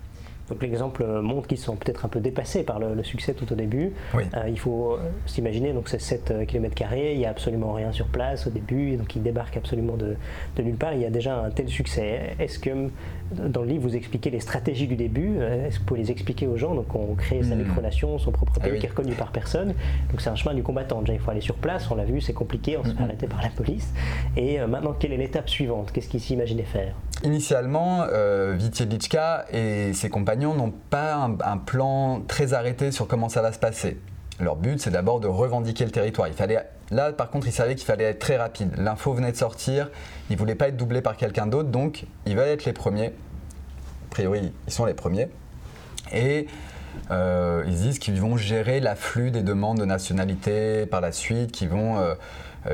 Donc 0.50 0.62
l'exemple 0.62 1.04
montre 1.22 1.46
qu'ils 1.46 1.58
sont 1.58 1.76
peut-être 1.76 2.04
un 2.04 2.08
peu 2.08 2.20
dépassés 2.20 2.64
par 2.64 2.78
le, 2.78 3.02
succès 3.02 3.34
tout 3.34 3.50
au 3.52 3.54
début. 3.54 3.92
Euh, 4.14 4.48
il 4.48 4.58
faut 4.58 4.98
s'imaginer, 5.26 5.72
donc 5.72 5.88
c'est 5.88 6.00
7 6.00 6.30
euh, 6.30 6.44
km, 6.44 6.76
il 6.92 7.18
n'y 7.18 7.26
a 7.26 7.30
absolument 7.30 7.72
rien 7.72 7.92
sur 7.92 8.06
place 8.06 8.46
au 8.46 8.50
début, 8.50 8.96
donc 8.96 9.14
ils 9.16 9.22
débarquent 9.22 9.56
absolument 9.56 9.96
de, 9.96 10.16
nulle 10.62 10.76
part. 10.76 10.94
Il 10.94 11.00
y 11.00 11.06
a 11.06 11.10
déjà 11.10 11.36
un 11.36 11.50
tel 11.50 11.68
succès. 11.68 12.34
Est-ce 12.38 12.58
que 12.58 12.70
dans 13.32 13.62
le 13.62 13.68
livre 13.68 13.82
vous 13.82 13.96
expliquez 13.96 14.30
les 14.30 14.40
stratégies 14.40 14.86
du 14.86 14.96
début? 14.96 15.36
Euh, 15.38 15.66
Est-ce 15.66 15.76
que 15.76 15.80
vous 15.80 15.86
pouvez 15.86 16.00
les 16.00 16.10
expliquer 16.10 16.46
aux 16.46 16.56
gens? 16.56 16.74
Donc 16.74 16.94
on 16.94 17.14
crée 17.14 17.42
sa 17.42 17.54
hmm. 17.54 17.60
micronation, 17.60 18.18
son 18.18 18.32
propre 18.32 18.54
ah 18.56 18.64
pays 18.64 18.78
qui 18.78 18.86
est 18.86 18.90
reconnu 18.90 19.14
par 19.14 19.32
personne. 19.32 19.74
Donc 20.10 20.20
c'est 20.20 20.30
un 20.30 20.36
chemin 20.36 20.54
du 20.54 20.62
combattant. 20.62 21.00
Déjà 21.00 21.14
il 21.14 21.20
faut 21.20 21.30
aller 21.30 21.40
sur 21.40 21.54
place, 21.54 21.90
on 21.90 21.94
l'a 21.94 22.04
vu, 22.04 22.20
c'est 22.20 22.34
compliqué, 22.34 22.76
on 22.76 22.84
se 22.84 22.90
fait 22.90 23.00
hmm. 23.00 23.04
arrêter 23.04 23.26
par 23.26 23.42
la 23.42 23.50
police. 23.50 23.92
Et 24.36 24.58
maintenant, 24.60 24.94
quelle 24.98 25.12
est 25.12 25.16
l'étape 25.16 25.48
suivante? 25.48 25.92
Qu'est-ce 25.92 26.08
qu'ils 26.08 26.20
s'imaginaient 26.20 26.62
faire? 26.64 26.94
Initialement, 27.22 28.06
euh, 28.10 28.58
et 29.52 29.92
ses 29.92 30.08
compagnons 30.08 30.54
n'ont 30.54 30.70
pas 30.70 31.14
un, 31.14 31.58
plan 31.58 32.22
très 32.26 32.54
arrêté 32.54 32.92
sur 32.92 33.06
comment 33.06 33.28
ça 33.28 33.42
va 33.42 33.52
se 33.52 33.58
passer. 33.58 33.98
Leur 34.38 34.56
but, 34.56 34.80
c'est 34.80 34.90
d'abord 34.90 35.20
de 35.20 35.26
revendiquer 35.26 35.84
le 35.84 35.90
territoire. 35.90 36.28
Il 36.28 36.34
fallait, 36.34 36.66
là, 36.90 37.12
par 37.12 37.28
contre, 37.28 37.46
ils 37.46 37.52
savaient 37.52 37.74
qu'il 37.74 37.84
fallait 37.84 38.04
être 38.04 38.20
très 38.20 38.38
rapide. 38.38 38.74
L'info 38.78 39.12
venait 39.12 39.32
de 39.32 39.36
sortir, 39.36 39.90
ils 40.30 40.34
ne 40.34 40.38
voulaient 40.38 40.54
pas 40.54 40.68
être 40.68 40.78
doublés 40.78 41.02
par 41.02 41.16
quelqu'un 41.18 41.46
d'autre, 41.46 41.68
donc 41.68 42.06
ils 42.24 42.36
veulent 42.36 42.48
être 42.48 42.64
les 42.64 42.72
premiers. 42.72 43.08
A 43.08 44.10
priori, 44.10 44.52
ils 44.66 44.72
sont 44.72 44.86
les 44.86 44.94
premiers. 44.94 45.28
Et 46.14 46.46
euh, 47.10 47.64
ils 47.66 47.76
disent 47.76 47.98
qu'ils 47.98 48.20
vont 48.20 48.38
gérer 48.38 48.80
l'afflux 48.80 49.30
des 49.30 49.42
demandes 49.42 49.78
de 49.78 49.84
nationalité 49.84 50.86
par 50.86 51.02
la 51.02 51.12
suite, 51.12 51.52
qu'ils 51.52 51.68
vont... 51.68 51.98
Euh, 51.98 52.14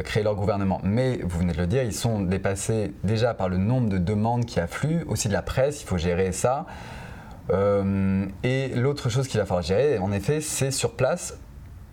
créer 0.05 0.23
leur 0.23 0.35
gouvernement. 0.35 0.81
Mais 0.83 1.19
vous 1.23 1.39
venez 1.39 1.53
de 1.53 1.59
le 1.59 1.67
dire, 1.67 1.83
ils 1.83 1.93
sont 1.93 2.21
dépassés 2.21 2.93
déjà 3.05 3.35
par 3.35 3.49
le 3.49 3.59
nombre 3.59 3.89
de 3.89 3.99
demandes 3.99 4.45
qui 4.45 4.61
affluent, 4.61 5.05
aussi 5.07 5.29
de 5.29 5.33
la 5.33 5.43
presse, 5.43 5.83
il 5.83 5.87
faut 5.87 5.99
gérer 5.99 6.33
ça. 6.33 6.67
Euh, 7.51 8.27
et 8.43 8.69
l'autre 8.75 9.09
chose 9.09 9.29
qu'il 9.29 9.39
va 9.39 9.47
falloir 9.47 9.63
gérer, 9.63 9.99
en 9.99 10.13
effet, 10.13 10.41
c'est 10.41 10.71
sur 10.71 10.93
place, 10.95 11.39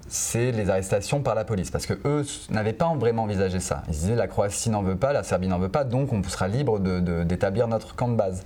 c'est 0.08 0.52
les 0.52 0.70
arrestations 0.70 1.22
par 1.22 1.36
la 1.36 1.46
police. 1.46 1.72
Parce 1.72 1.86
que 1.86 1.94
eux 2.06 2.26
n'avaient 2.50 2.74
pas 2.74 2.94
vraiment 2.96 3.24
envisagé 3.24 3.60
ça. 3.60 3.84
Ils 3.88 3.94
disaient 3.94 4.16
la 4.16 4.28
Croatie 4.28 4.70
n'en 4.70 4.82
veut 4.82 4.96
pas, 4.96 5.14
la 5.14 5.24
Serbie 5.24 5.48
n'en 5.48 5.60
veut 5.60 5.70
pas, 5.70 5.84
donc 5.84 6.12
on 6.14 6.24
sera 6.24 6.48
libre 6.48 6.80
d'établir 6.80 7.68
notre 7.68 7.96
camp 7.96 8.08
de 8.08 8.16
base. 8.16 8.44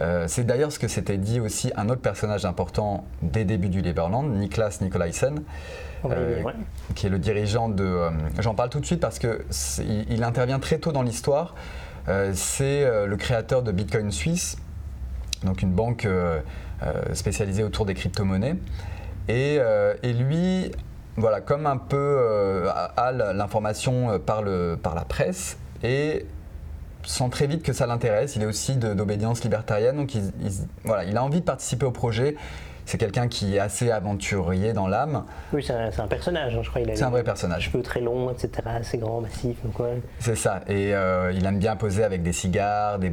Euh, 0.00 0.26
c'est 0.28 0.44
d'ailleurs 0.44 0.72
ce 0.72 0.78
que 0.78 0.88
s'était 0.88 1.16
dit 1.16 1.40
aussi 1.40 1.72
un 1.76 1.88
autre 1.88 2.02
personnage 2.02 2.44
important 2.44 3.04
des 3.22 3.44
débuts 3.44 3.70
du 3.70 3.80
Liberland, 3.80 4.24
Niklas 4.24 4.78
Nikolaisen, 4.82 5.42
euh, 6.04 6.42
qui 6.94 7.06
est 7.06 7.10
le 7.10 7.18
dirigeant 7.18 7.68
de. 7.68 7.84
Euh, 7.84 8.10
j'en 8.38 8.54
parle 8.54 8.68
tout 8.68 8.80
de 8.80 8.86
suite 8.86 9.00
parce 9.00 9.18
que 9.18 9.44
il, 10.08 10.22
intervient 10.22 10.58
très 10.58 10.78
tôt 10.78 10.92
dans 10.92 11.02
l'histoire. 11.02 11.54
c'est 12.34 12.84
le 13.06 13.16
créateur 13.16 13.62
de 13.62 13.72
Bitcoin 13.72 14.10
Suisse, 14.12 14.58
donc 15.44 15.62
une 15.62 15.72
banque 15.72 16.06
spécialisée 17.14 17.64
autour 17.64 17.86
des 17.86 17.94
crypto-monnaies. 17.94 18.56
Et, 19.28 19.58
et, 20.02 20.12
lui, 20.12 20.70
voilà, 21.16 21.40
comme 21.40 21.66
un 21.66 21.78
peu 21.78 22.68
a 22.68 23.12
l'information 23.12 24.20
par, 24.20 24.44
par 24.82 24.94
la 24.94 25.04
presse 25.04 25.56
et 25.82 26.26
sent 27.06 27.28
très 27.30 27.46
vite 27.46 27.62
que 27.62 27.72
ça 27.72 27.86
l'intéresse. 27.86 28.36
Il 28.36 28.42
est 28.42 28.46
aussi 28.46 28.76
d'obédience 28.76 29.42
libertarienne, 29.42 29.96
donc 29.96 30.14
il, 30.14 30.32
il 31.08 31.16
a 31.16 31.24
envie 31.24 31.40
de 31.40 31.44
participer 31.44 31.86
au 31.86 31.90
projet. 31.90 32.36
C'est 32.86 32.98
quelqu'un 32.98 33.26
qui 33.26 33.56
est 33.56 33.58
assez 33.58 33.90
aventurier 33.90 34.72
dans 34.72 34.86
l'âme. 34.86 35.24
Oui, 35.52 35.62
c'est 35.62 35.72
un, 35.72 36.06
personnage, 36.06 36.54
hein, 36.54 36.60
je 36.62 36.70
crois. 36.70 36.82
C'est 36.94 37.02
un 37.02 37.10
vrai 37.10 37.24
personnage. 37.24 37.64
Cheveux 37.64 37.82
très 37.82 38.00
longs, 38.00 38.30
etc., 38.30 38.50
assez 38.64 38.96
grand, 38.98 39.20
massif. 39.20 39.56
C'est 40.20 40.36
ça. 40.36 40.60
Et 40.68 40.94
euh, 40.94 41.32
il 41.34 41.44
aime 41.44 41.58
bien 41.58 41.74
poser 41.74 42.04
avec 42.04 42.22
des 42.22 42.32
cigares, 42.32 43.00
des, 43.00 43.12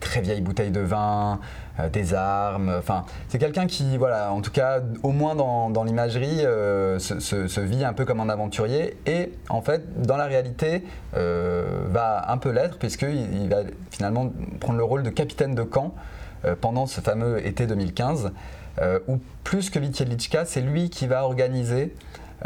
très 0.00 0.22
vieilles 0.22 0.40
bouteilles 0.40 0.72
de 0.72 0.80
vin, 0.80 1.38
euh, 1.78 1.88
des 1.88 2.14
armes. 2.14 2.74
Enfin, 2.76 3.04
c'est 3.28 3.38
quelqu'un 3.38 3.66
qui, 3.66 3.96
voilà, 3.96 4.32
en 4.32 4.40
tout 4.40 4.50
cas, 4.50 4.80
au 5.04 5.10
moins 5.10 5.36
dans, 5.36 5.84
l'imagerie, 5.84 6.44
euh, 6.44 6.98
se, 6.98 7.60
vit 7.60 7.84
un 7.84 7.92
peu 7.92 8.04
comme 8.04 8.18
un 8.18 8.28
aventurier. 8.28 8.96
Et 9.06 9.30
en 9.48 9.62
fait, 9.62 10.02
dans 10.02 10.16
la 10.16 10.26
réalité, 10.26 10.82
va 11.12 12.28
un 12.28 12.38
peu 12.38 12.50
l'être, 12.50 12.76
puisqu'il 12.78 13.42
il 13.42 13.48
va 13.48 13.58
finalement 13.92 14.32
prendre 14.58 14.78
le 14.78 14.84
rôle 14.84 15.04
de 15.04 15.10
capitaine 15.10 15.54
de 15.54 15.62
camp 15.62 15.94
pendant 16.60 16.86
ce 16.86 17.00
fameux 17.00 17.46
été 17.46 17.68
2015. 17.68 18.32
Euh, 18.80 19.00
ou 19.06 19.18
plus 19.44 19.70
que 19.70 19.78
Vitielichka, 19.78 20.44
c'est 20.44 20.60
lui 20.60 20.88
qui 20.90 21.06
va 21.06 21.24
organiser 21.24 21.94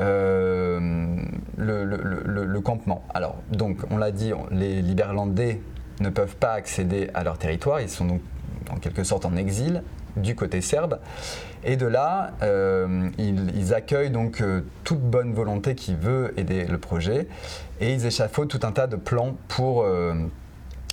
euh, 0.01 1.17
le, 1.57 2.61
campement. 2.61 3.05
Alors, 3.15 3.37
donc, 3.51 3.79
on 3.91 3.97
l'a 3.97 4.11
dit, 4.11 4.33
les 4.51 4.83
Liberlandais 4.83 5.61
ne 6.01 6.09
peuvent 6.09 6.37
pas 6.37 6.53
accéder 6.53 7.11
à 7.15 7.23
leur 7.23 7.39
territoire, 7.39 7.81
ils 7.81 7.89
sont 7.89 8.05
donc 8.05 8.21
en 8.71 8.77
quelque 8.77 9.05
sorte 9.05 9.25
en 9.25 9.37
exil 9.37 9.83
du 10.17 10.35
côté 10.35 10.61
serbe. 10.61 10.99
Et 11.63 11.77
de 11.77 11.87
là, 11.87 12.33
euh, 12.43 13.09
ils, 13.19 13.75
accueillent 13.75 14.11
donc 14.11 14.43
toute 14.83 15.01
bonne 15.01 15.33
volonté 15.33 15.75
qui 15.75 15.95
veut 15.95 16.33
aider 16.39 16.65
le 16.65 16.79
projet 16.79 17.29
et 17.81 17.93
ils 17.93 18.07
échafaudent 18.07 18.49
tout 18.49 18.67
un 18.67 18.73
tas 18.73 18.87
de 18.87 18.97
plans 18.97 19.37
pour 19.49 19.87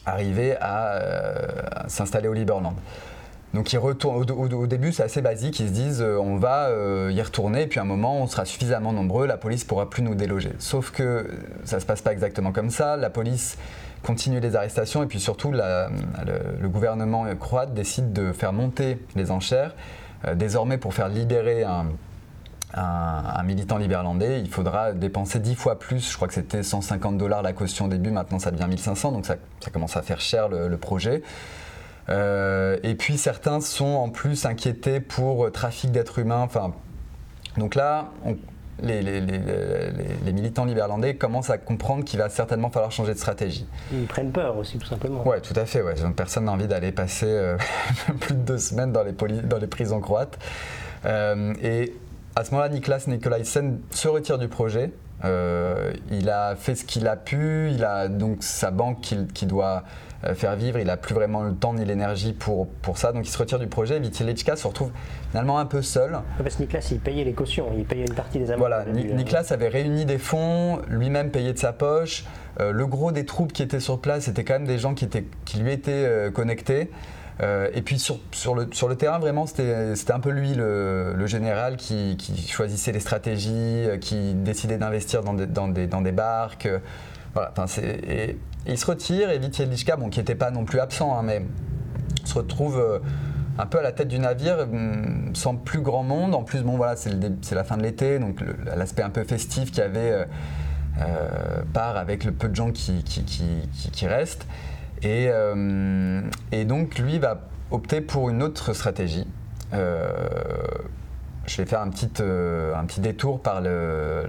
arriver 0.06 0.56
à 0.60 1.86
s'installer 1.88 2.28
au 2.28 2.34
Liberland. 2.34 2.76
Donc 3.54 3.72
ils 3.72 3.78
retournent, 3.78 4.30
au, 4.32 4.68
début 4.68 4.92
c'est 4.92 5.04
assez 5.04 5.22
basique, 5.22 5.60
ils 5.60 5.68
se 5.68 5.74
disent 5.74 6.02
euh, 6.02 6.18
on 6.18 6.38
va 6.38 6.70
euh, 6.70 7.12
y 7.14 7.22
retourner 7.22 7.64
et 7.64 7.68
puis 7.68 7.80
à 7.80 7.84
un 7.84 7.86
moment 7.86 8.18
on 8.18 8.28
sera 8.28 8.46
suffisamment 8.46 8.94
nombreux, 8.94 9.28
la 9.28 9.38
police 9.38 9.64
pourra 9.64 9.90
plus 9.90 10.02
nous 10.02 10.16
déloger. 10.16 10.54
Sauf 10.58 10.90
que 10.90 11.30
ça 11.64 11.80
se 11.80 11.86
passe 11.86 12.02
pas 12.02 12.14
exactement 12.14 12.52
comme 12.52 12.72
ça, 12.72 12.98
la 12.98 13.12
police 13.12 13.58
continue 14.02 14.40
les 14.40 14.56
arrestations 14.56 15.04
et 15.04 15.06
puis 15.06 15.20
surtout 15.20 15.52
le, 15.52 16.68
gouvernement 16.68 17.26
croate 17.36 17.74
décide 17.76 18.12
de 18.12 18.32
faire 18.34 18.54
monter 18.54 18.98
les 19.16 19.30
enchères. 19.30 19.76
Euh, 20.28 20.34
désormais 20.34 20.80
pour 20.80 20.96
faire 20.96 21.08
libérer 21.08 21.64
un, 21.64 21.86
militant 23.46 23.78
liberlandais, 23.78 24.40
il 24.40 24.50
faudra 24.50 24.94
dépenser 24.94 25.38
10 25.38 25.54
fois 25.54 25.78
plus. 25.78 26.10
Je 26.10 26.16
crois 26.16 26.28
que 26.28 26.34
c'était 26.34 26.64
150 26.64 27.20
dollars 27.20 27.44
la 27.44 27.54
caution 27.54 27.86
au 27.86 27.88
début, 27.88 28.10
maintenant 28.10 28.40
ça 28.40 28.50
devient 28.50 28.68
1500, 28.68 29.12
donc 29.12 29.28
ça, 29.28 29.36
commence 29.72 29.96
à 29.96 30.02
faire 30.02 30.20
cher 30.20 30.50
le 30.50 30.76
projet. 30.78 31.22
Euh, 32.10 32.78
et 32.84 32.96
puis 32.96 33.18
certains 33.18 33.62
sont 33.62 33.86
en 33.86 34.10
plus 34.10 34.46
inquiétés 34.46 35.00
pour 35.00 35.52
trafic 35.52 35.92
d'êtres 35.92 36.20
humains. 36.20 36.42
Enfin, 36.42 36.74
donc 37.58 37.76
là, 37.76 38.10
les, 38.82 39.22
militants 40.34 40.66
liberlandais 40.66 41.16
commencent 41.16 41.50
à 41.50 41.58
comprendre 41.58 42.04
qu'il 42.04 42.20
va 42.20 42.30
certainement 42.30 42.70
falloir 42.70 42.92
changer 42.92 43.14
de 43.14 43.20
stratégie. 43.20 43.68
Ils 43.92 44.06
prennent 44.06 44.32
peur 44.32 44.58
aussi, 44.58 44.78
tout 44.78 44.88
simplement. 44.88 45.24
Oui, 45.26 45.38
tout 45.42 45.58
à 45.58 45.66
fait. 45.66 45.82
Ouais. 45.82 45.94
Personne 46.16 46.46
n'a 46.46 46.52
envie 46.52 46.68
d'aller 46.68 46.92
passer 46.92 47.28
euh, 47.28 47.58
plus 48.20 48.36
de 48.36 48.42
deux 48.42 48.58
semaines 48.58 48.92
dans 48.92 49.04
les, 49.04 49.14
dans 49.14 49.60
prisons 49.68 50.02
croates. 50.02 50.38
Euh, 51.06 51.54
et 51.62 51.94
à 52.36 52.44
ce 52.44 52.52
moment-là, 52.52 52.70
Niklas 52.70 53.06
Nikolaisen 53.08 53.80
se 53.92 54.08
retire 54.08 54.40
du 54.40 54.48
projet. 54.48 54.92
il 55.24 56.30
a 56.30 56.56
fait 56.56 56.76
ce 56.76 56.84
qu'il 56.84 57.08
a 57.08 57.16
pu. 57.16 57.70
Il 57.72 57.86
a 57.86 58.08
donc 58.08 58.44
sa 58.44 58.72
banque 58.72 59.02
qui 59.34 59.46
doit 59.46 59.84
faire 60.36 60.56
vivre. 60.56 60.80
Il 60.80 60.88
n'a 60.88 60.98
plus 60.98 61.14
vraiment 61.14 61.44
le 61.44 61.54
temps 61.54 61.74
ni 61.74 61.86
l'énergie 61.86 62.34
pour, 62.34 62.68
pour 62.68 62.98
ça. 62.98 63.12
Donc 63.12 63.28
il 63.28 63.32
se 63.32 63.38
retire 63.38 63.60
du 63.60 63.68
projet. 63.68 64.00
Vitilichka 64.00 64.56
se 64.56 64.68
retrouve 64.68 64.92
finalement 65.32 65.60
un 65.60 65.66
peu 65.66 65.82
seul. 65.82 66.18
Parce 66.38 66.56
que 66.56 66.64
Niklas, 66.64 66.90
il 66.92 67.00
payait 67.00 67.24
les 67.24 67.34
cautions, 67.34 67.68
il 67.78 67.86
payait 67.86 68.06
une 68.06 68.16
partie 68.16 68.40
des 68.40 68.50
amendes. 68.52 68.60
Voilà, 68.60 68.86
Niklas 68.86 69.48
avait 69.52 69.68
réuni 69.68 70.06
des 70.06 70.18
fonds, 70.18 70.82
lui-même 70.88 71.32
payé 71.32 71.54
de 71.54 71.60
sa 71.60 71.74
poche. 71.74 72.26
Euh, 72.60 72.72
le 72.72 72.86
gros 72.86 73.12
des 73.12 73.26
troupes 73.26 73.52
qui 73.52 73.64
étaient 73.64 73.80
sur 73.80 74.00
place, 74.00 74.26
c'était 74.26 74.44
quand 74.44 74.54
même 74.54 74.68
des 74.68 74.78
gens 74.78 74.94
qui, 74.94 75.06
étaient, 75.06 75.26
qui 75.46 75.58
lui 75.58 75.72
étaient 75.72 75.92
euh, 75.92 76.32
connectés. 76.32 76.92
Euh, 77.42 77.70
et 77.74 77.82
puis 77.82 77.98
sur, 77.98 78.20
sur, 78.32 78.54
le, 78.54 78.68
sur 78.72 78.88
le 78.88 78.96
terrain, 78.96 79.18
vraiment, 79.18 79.48
c'était 79.48 80.12
un 80.12 80.20
peu 80.20 80.30
lui 80.30 80.54
le, 80.54 81.26
général 81.26 81.78
qui, 81.78 82.16
choisissait 82.48 82.92
les 82.92 83.00
stratégies, 83.00 83.88
qui 84.02 84.36
décidait 84.36 84.78
d'investir 84.78 85.24
dans 85.24 85.34
des, 85.34 85.48
dans, 85.48 85.68
des, 85.68 85.88
dans 85.88 86.02
des, 86.02 86.12
barques. 86.12 86.70
Voilà, 87.34 87.54
et, 87.82 88.38
il 88.66 88.78
se 88.78 88.86
retire 88.86 89.30
et 89.30 89.40
Vitielichka, 89.40 89.96
bon, 89.96 90.10
qui 90.10 90.20
n'était 90.20 90.36
pas 90.36 90.52
non 90.52 90.66
plus 90.66 90.80
absent, 90.80 91.18
hein, 91.18 91.24
mais 91.24 91.46
se 92.24 92.36
retrouve 92.36 93.02
un 93.58 93.66
peu 93.66 93.80
à 93.80 93.82
la 93.82 93.92
tête 93.92 94.08
du 94.08 94.20
navire, 94.20 94.60
hum, 94.60 95.32
sans 95.34 95.56
plus 95.56 95.82
grand 95.82 96.04
monde. 96.04 96.34
En 96.36 96.44
plus, 96.44 96.64
bon 96.64 96.78
voilà, 96.78 96.96
c'est 96.96 97.56
la 97.56 97.64
fin 97.64 97.78
de 97.78 97.84
l'été, 97.84 98.20
donc 98.20 98.40
l'aspect 98.76 99.04
un 99.04 99.10
peu 99.10 99.24
festif 99.24 99.72
qu'il 99.72 99.80
y 99.80 99.86
avait 99.86 100.12
euh, 100.12 100.26
euh, 101.02 101.62
part 101.74 101.98
avec 101.98 102.24
le 102.24 102.32
peu 102.32 102.50
de 102.50 102.56
gens 102.56 102.72
qui, 102.72 103.04
qui, 103.04 104.08
restent. 104.08 104.48
Et, 105.02 105.28
euh, 105.30 106.22
et, 106.52 106.66
donc 106.66 106.98
lui 106.98 107.20
va 107.20 107.42
opter 107.72 108.02
pour 108.02 108.30
une 108.30 108.42
autre 108.42 108.74
stratégie. 108.74 109.28
Je 111.46 111.58
vais 111.58 111.66
faire 111.66 111.82
un 111.82 111.90
petit, 111.90 112.10
un 112.22 112.86
petit 112.86 113.02
détour 113.02 113.42
par 113.42 113.62
le, 113.62 114.26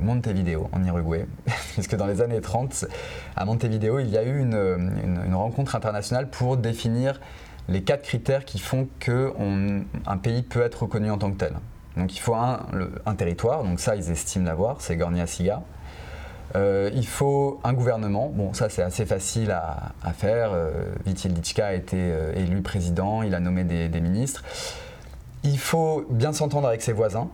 Montevideo 0.00 0.68
en 0.72 0.84
Uruguay, 0.84 1.26
puisque 1.72 1.96
dans 1.96 2.06
les 2.06 2.20
années 2.20 2.40
30, 2.40 2.86
à 3.36 3.44
Montevideo, 3.44 3.98
il 3.98 4.10
y 4.10 4.18
a 4.18 4.24
eu 4.24 4.40
une, 4.40 5.34
rencontre 5.34 5.76
internationale 5.76 6.28
pour 6.28 6.56
définir 6.56 7.20
les 7.68 7.82
quatre 7.82 8.02
critères 8.02 8.44
qui 8.44 8.58
font 8.58 8.88
qu'un 9.00 10.16
pays 10.22 10.42
peut 10.42 10.62
être 10.62 10.82
reconnu 10.82 11.10
en 11.10 11.18
tant 11.18 11.30
que 11.30 11.36
tel. 11.36 11.54
Donc 11.96 12.14
il 12.14 12.20
faut 12.20 12.34
un, 12.34 13.14
territoire, 13.16 13.64
donc 13.64 13.80
ça 13.80 13.96
ils 13.96 14.10
estiment 14.10 14.44
l'avoir, 14.44 14.80
c'est 14.80 14.96
Gornia-Siga. 14.96 15.62
Euh, 16.54 16.90
il 16.94 17.06
faut 17.06 17.60
un 17.64 17.72
gouvernement, 17.72 18.30
bon 18.32 18.54
ça 18.54 18.68
c'est 18.68 18.82
assez 18.82 19.04
facile 19.04 19.50
à, 19.50 20.12
faire. 20.12 20.50
Euh, 20.52 20.94
a 21.58 21.74
été 21.74 21.96
euh, 21.96 22.32
élu 22.34 22.60
président, 22.62 23.22
il 23.22 23.34
a 23.34 23.40
nommé 23.40 23.64
des, 23.64 24.00
ministres. 24.00 24.44
Il 25.46 25.60
faut 25.60 26.04
bien 26.10 26.32
s'entendre 26.32 26.66
avec 26.66 26.82
ses 26.82 26.92
voisins. 26.92 27.28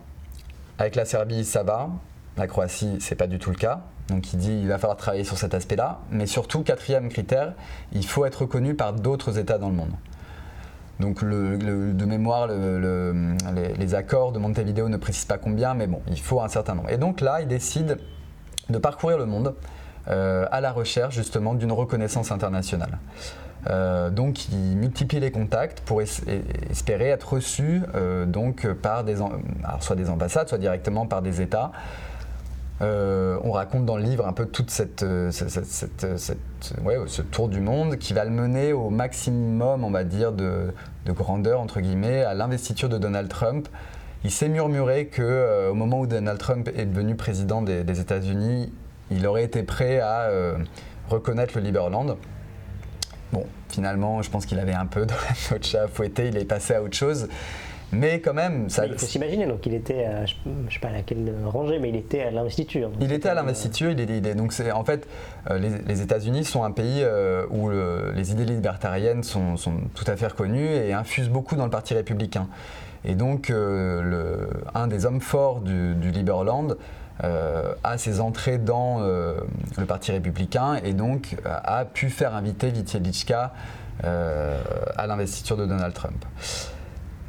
Avec 0.77 0.95
la 0.95 1.03
Serbie 1.03 1.43
ça 1.43 1.63
va, 1.63 1.89
la 2.37 2.45
Croatie 2.45 2.97
c'est 2.99 3.15
pas 3.15 3.25
du 3.25 3.39
tout 3.39 3.49
le 3.49 3.55
cas. 3.55 3.81
Donc 4.07 4.33
il 4.33 4.37
dit 4.37 4.51
il 4.51 4.67
va 4.67 4.77
falloir 4.77 4.97
travailler 4.97 5.23
sur 5.23 5.37
cet 5.37 5.55
aspect-là. 5.55 5.99
Mais 6.11 6.27
surtout, 6.27 6.61
quatrième 6.61 7.09
critère, 7.09 7.53
il 7.91 8.05
faut 8.05 8.25
être 8.25 8.41
reconnu 8.41 8.75
par 8.75 8.93
d'autres 8.93 9.39
États 9.39 9.57
dans 9.57 9.69
le 9.69 9.75
monde. 9.75 9.93
Donc 10.99 11.23
de 11.23 12.05
mémoire, 12.05 12.47
les, 12.47 13.95
accords 13.95 14.31
de 14.31 14.37
Montevideo 14.37 14.89
ne 14.89 14.97
précisent 14.97 15.25
pas 15.25 15.39
combien, 15.39 15.73
mais 15.73 15.87
bon, 15.87 16.01
il 16.07 16.19
faut 16.19 16.39
un 16.39 16.49
certain 16.49 16.75
nombre. 16.75 16.91
Et 16.91 16.97
donc 16.97 17.19
là, 17.19 17.41
il 17.41 17.47
décide 17.47 17.97
de 18.69 18.77
parcourir 18.77 19.17
le 19.17 19.25
monde 19.25 19.55
euh, 20.07 20.45
à 20.51 20.61
la 20.61 20.71
recherche 20.71 21.15
justement 21.15 21.55
d'une 21.55 21.71
reconnaissance 21.71 22.31
internationale. 22.31 22.99
Euh, 23.69 24.09
donc 24.09 24.49
il 24.49 24.77
multiplie 24.77 25.19
les 25.19 25.31
contacts 25.31 25.81
pour 25.81 26.01
espérer 26.01 27.09
être 27.09 27.33
reçu 27.33 27.81
euh, 27.95 28.25
donc 28.25 28.67
par 28.67 29.03
des, 29.03 29.17
soit 29.79 29.95
des 29.95 30.09
ambassades, 30.09 30.49
soit 30.49 30.57
directement 30.57 31.05
par 31.05 31.21
des 31.21 31.41
États. 31.41 31.71
Euh, 32.81 33.37
on 33.43 33.51
raconte 33.51 33.85
dans 33.85 33.97
le 33.97 34.03
livre 34.03 34.27
un 34.27 34.33
peu 34.33 34.45
toute 34.45 34.71
cette, 34.71 35.03
euh, 35.03 35.31
ce 35.31 37.21
tour 37.21 37.47
du 37.47 37.61
monde 37.61 37.97
qui 37.97 38.13
va 38.13 38.25
le 38.25 38.31
mener 38.31 38.73
au 38.73 38.89
maximum, 38.89 39.83
on 39.83 39.91
va 39.91 40.03
dire, 40.03 40.31
de, 40.31 40.73
grandeur, 41.07 41.61
entre 41.61 41.79
guillemets, 41.79 42.23
à 42.23 42.33
l'investiture 42.33 42.89
de 42.89 42.97
Donald 42.97 43.29
Trump. 43.29 43.67
Il 44.23 44.31
s'est 44.31 44.49
murmuré 44.49 45.07
qu'au 45.07 45.21
euh, 45.21 45.71
au 45.71 45.75
moment 45.75 45.99
où 45.99 46.07
Donald 46.07 46.39
Trump 46.39 46.69
est 46.75 46.85
devenu 46.85 47.15
président 47.15 47.61
des, 47.61 47.99
États-Unis, 47.99 48.73
il 49.11 49.27
aurait 49.27 49.43
été 49.43 49.63
prêt 49.63 49.99
à 49.99 50.29
reconnaître 51.09 51.57
le 51.57 51.63
Liberland. 51.63 52.17
Bon, 53.33 53.45
finalement, 53.69 54.21
je 54.21 54.29
pense 54.29 54.45
qu'il 54.45 54.59
avait 54.59 54.73
un 54.73 54.85
peu 54.85 55.05
dans 55.07 55.15
la 55.15 55.55
note 55.55 55.75
à 55.75 55.87
fouetter, 55.87 56.27
il 56.27 56.37
est 56.37 56.45
passé 56.45 56.75
à 56.75 56.83
autre 56.83 56.95
chose. 56.95 57.27
Mais 57.91 58.21
quand 58.21 58.33
même, 58.33 58.69
ça. 58.69 58.87
il 58.87 58.93
faut 58.93 59.05
s'imaginer, 59.05 59.45
donc 59.45 59.65
il 59.65 59.73
était, 59.73 60.05
à, 60.05 60.25
je 60.25 60.33
ne 60.45 60.69
sais 60.69 60.79
pas 60.79 60.87
à 60.87 60.93
laquelle 60.93 61.31
rangée, 61.45 61.77
mais 61.77 61.89
il 61.89 61.95
était 61.95 62.21
à 62.21 62.31
l'investiture. 62.31 62.91
Il 62.99 63.11
était 63.11 63.29
à 63.29 63.35
l'investiture, 63.35 63.91
il, 63.91 63.99
est, 63.99 64.35
donc 64.35 64.51
c'est 64.51 64.71
en 64.71 64.83
fait, 64.83 65.07
euh, 65.49 65.59
les, 65.59 66.01
États-Unis 66.01 66.43
sont 66.43 66.63
un 66.63 66.71
pays 66.71 67.01
euh, 67.03 67.45
où 67.51 67.69
les 67.69 68.31
idées 68.31 68.45
libertariennes 68.45 69.23
sont, 69.23 69.55
tout 69.93 70.05
à 70.07 70.15
fait 70.15 70.27
reconnues 70.27 70.65
et 70.65 70.93
infusent 70.93 71.29
beaucoup 71.29 71.55
dans 71.55 71.65
le 71.65 71.71
Parti 71.71 71.93
républicain. 71.93 72.47
Et 73.05 73.15
donc, 73.15 73.49
euh, 73.49 74.01
le, 74.01 74.49
un 74.73 74.87
des 74.87 75.05
hommes 75.05 75.21
forts 75.21 75.59
du, 75.59 75.93
du 75.93 76.09
Liberland 76.09 76.77
a 77.21 77.97
ses 77.97 78.19
entrées 78.19 78.57
dans 78.57 78.99
le 78.99 79.85
Parti 79.87 80.11
républicain 80.11 80.75
et 80.83 80.93
donc 80.93 81.35
a 81.45 81.85
pu 81.85 82.09
faire 82.09 82.35
inviter 82.35 82.71
Vitielichka 82.71 83.53
à 84.03 85.07
l'investiture 85.07 85.55
de 85.55 85.65
Donald 85.65 85.93
Trump. 85.93 86.25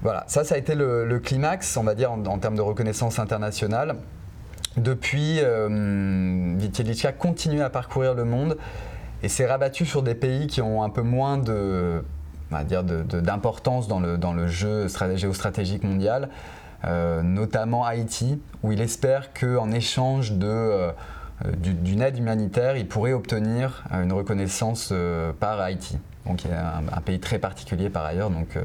Voilà, 0.05 0.25
ça, 0.27 0.45
ça 0.45 0.55
a 0.55 0.59
été 0.59 0.75
le, 0.75 1.19
climax, 1.19 1.79
on 1.79 1.83
va 1.83 1.95
dire, 1.95 2.13
en, 2.13 2.39
termes 2.39 2.57
de 2.57 2.61
reconnaissance 2.61 3.19
internationale. 3.19 3.97
Depuis, 4.77 5.39
euh, 5.41 6.59
continue 7.19 7.63
à 7.63 7.71
parcourir 7.71 8.13
le 8.13 8.25
monde 8.25 8.59
et 9.23 9.29
s'est 9.29 9.47
rabattu 9.47 9.87
sur 9.87 10.03
des 10.03 10.15
pays 10.15 10.47
qui 10.47 10.61
ont 10.61 10.83
un 10.83 10.91
peu 10.91 11.01
moins 11.01 11.39
de, 11.39 12.05
d'importance 12.51 13.89
dans 13.89 13.99
le, 13.99 14.19
dans 14.19 14.35
le 14.35 14.47
jeu 14.47 14.89
géostratégique 15.15 15.85
mondial, 15.85 16.25
euh, 16.25 16.29
notamment 17.23 17.85
Haïti, 17.85 18.41
où 18.63 18.73
il 18.73 18.81
espère 18.81 19.33
qu'en 19.33 19.71
échange 19.71 20.33
de, 20.33 20.47
euh, 20.47 20.93
d'une 21.57 22.03
aide 22.03 22.19
humanitaire, 22.19 22.77
il 22.77 22.87
pourrait 22.87 23.13
obtenir 23.13 23.85
une 23.91 24.13
reconnaissance 24.13 24.91
euh, 24.93 25.33
par 25.33 25.61
Haïti. 25.61 25.99
Donc, 26.27 26.45
il 26.45 26.51
y 26.51 26.55
a 26.55 26.77
un, 26.77 27.01
pays 27.01 27.21
très 27.21 27.39
particulier 27.39 27.91
par 27.91 28.05
ailleurs. 28.05 28.31
Donc, 28.31 28.57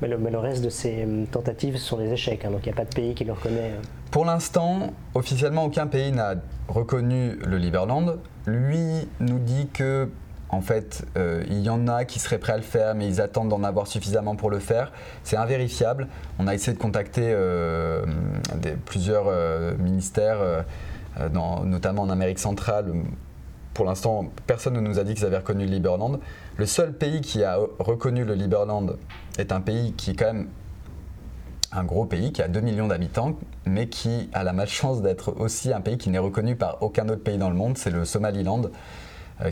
mais 0.00 0.30
le, 0.30 0.38
reste 0.38 0.64
de 0.64 0.70
ces 0.70 1.06
tentatives 1.30 1.76
sont 1.76 1.98
des 1.98 2.12
échecs, 2.12 2.44
hein, 2.44 2.50
donc 2.50 2.60
il 2.66 2.68
n'y 2.68 2.72
a 2.72 2.76
pas 2.76 2.84
de 2.84 2.94
pays 2.94 3.14
qui 3.14 3.24
le 3.24 3.32
reconnaît. 3.32 3.72
Euh. 3.72 3.82
Pour 4.10 4.24
l'instant, 4.24 4.92
officiellement, 5.14 5.64
aucun 5.64 5.86
pays 5.86 6.12
n'a 6.12 6.34
reconnu 6.68 7.38
le 7.44 7.56
Liberland. 7.56 8.18
Lui 8.46 9.08
nous 9.20 9.38
dit 9.38 9.68
que, 9.72 10.10
en 10.54 10.60
fait, 10.60 11.04
euh, 11.16 11.44
il 11.48 11.60
y 11.60 11.68
en 11.68 11.88
a 11.88 12.04
qui 12.04 12.18
seraient 12.18 12.38
prêts 12.38 12.52
à 12.52 12.56
le 12.56 12.62
faire, 12.62 12.94
mais 12.94 13.06
ils 13.06 13.20
attendent 13.20 13.48
d'en 13.48 13.62
avoir 13.64 13.86
suffisamment 13.86 14.36
pour 14.36 14.50
le 14.50 14.58
faire. 14.58 14.92
C'est 15.22 15.36
invérifiable. 15.36 16.08
On 16.38 16.46
a 16.46 16.54
essayé 16.54 16.76
de 16.76 16.80
contacter 16.80 17.22
euh, 17.24 18.04
plusieurs 18.86 19.26
ministères, 19.78 20.64
notamment 21.64 22.02
en 22.02 22.10
Amérique 22.10 22.38
centrale. 22.38 22.92
Pour 23.74 23.84
l'instant, 23.84 24.30
personne 24.46 24.74
ne 24.74 24.80
nous 24.80 24.98
a 24.98 25.04
dit 25.04 25.14
qu'ils 25.14 25.26
avaient 25.26 25.38
reconnu 25.38 25.66
le 25.66 25.72
Liberland. 25.72 26.20
Le 26.56 26.66
seul 26.66 26.92
pays 26.92 27.20
qui 27.20 27.42
a 27.42 27.58
reconnu 27.80 28.24
le 28.24 28.34
Liberland 28.34 28.96
est 29.36 29.50
un 29.50 29.60
pays 29.60 29.92
qui 29.94 30.12
est 30.12 30.14
quand 30.14 30.32
même 30.32 30.48
un 31.74 31.84
gros 31.84 32.04
pays 32.04 32.32
qui 32.32 32.42
a 32.42 32.48
2 32.48 32.60
millions 32.60 32.86
d'habitants, 32.86 33.36
mais 33.66 33.88
qui 33.88 34.30
a 34.32 34.44
la 34.44 34.52
malchance 34.52 35.02
d'être 35.02 35.34
aussi 35.38 35.72
un 35.72 35.80
pays 35.80 35.98
qui 35.98 36.10
n'est 36.10 36.18
reconnu 36.18 36.56
par 36.56 36.78
aucun 36.82 37.08
autre 37.08 37.22
pays 37.22 37.38
dans 37.38 37.50
le 37.50 37.56
monde, 37.56 37.76
c'est 37.76 37.90
le 37.90 38.04
Somaliland, 38.04 38.62
euh, 38.62 38.68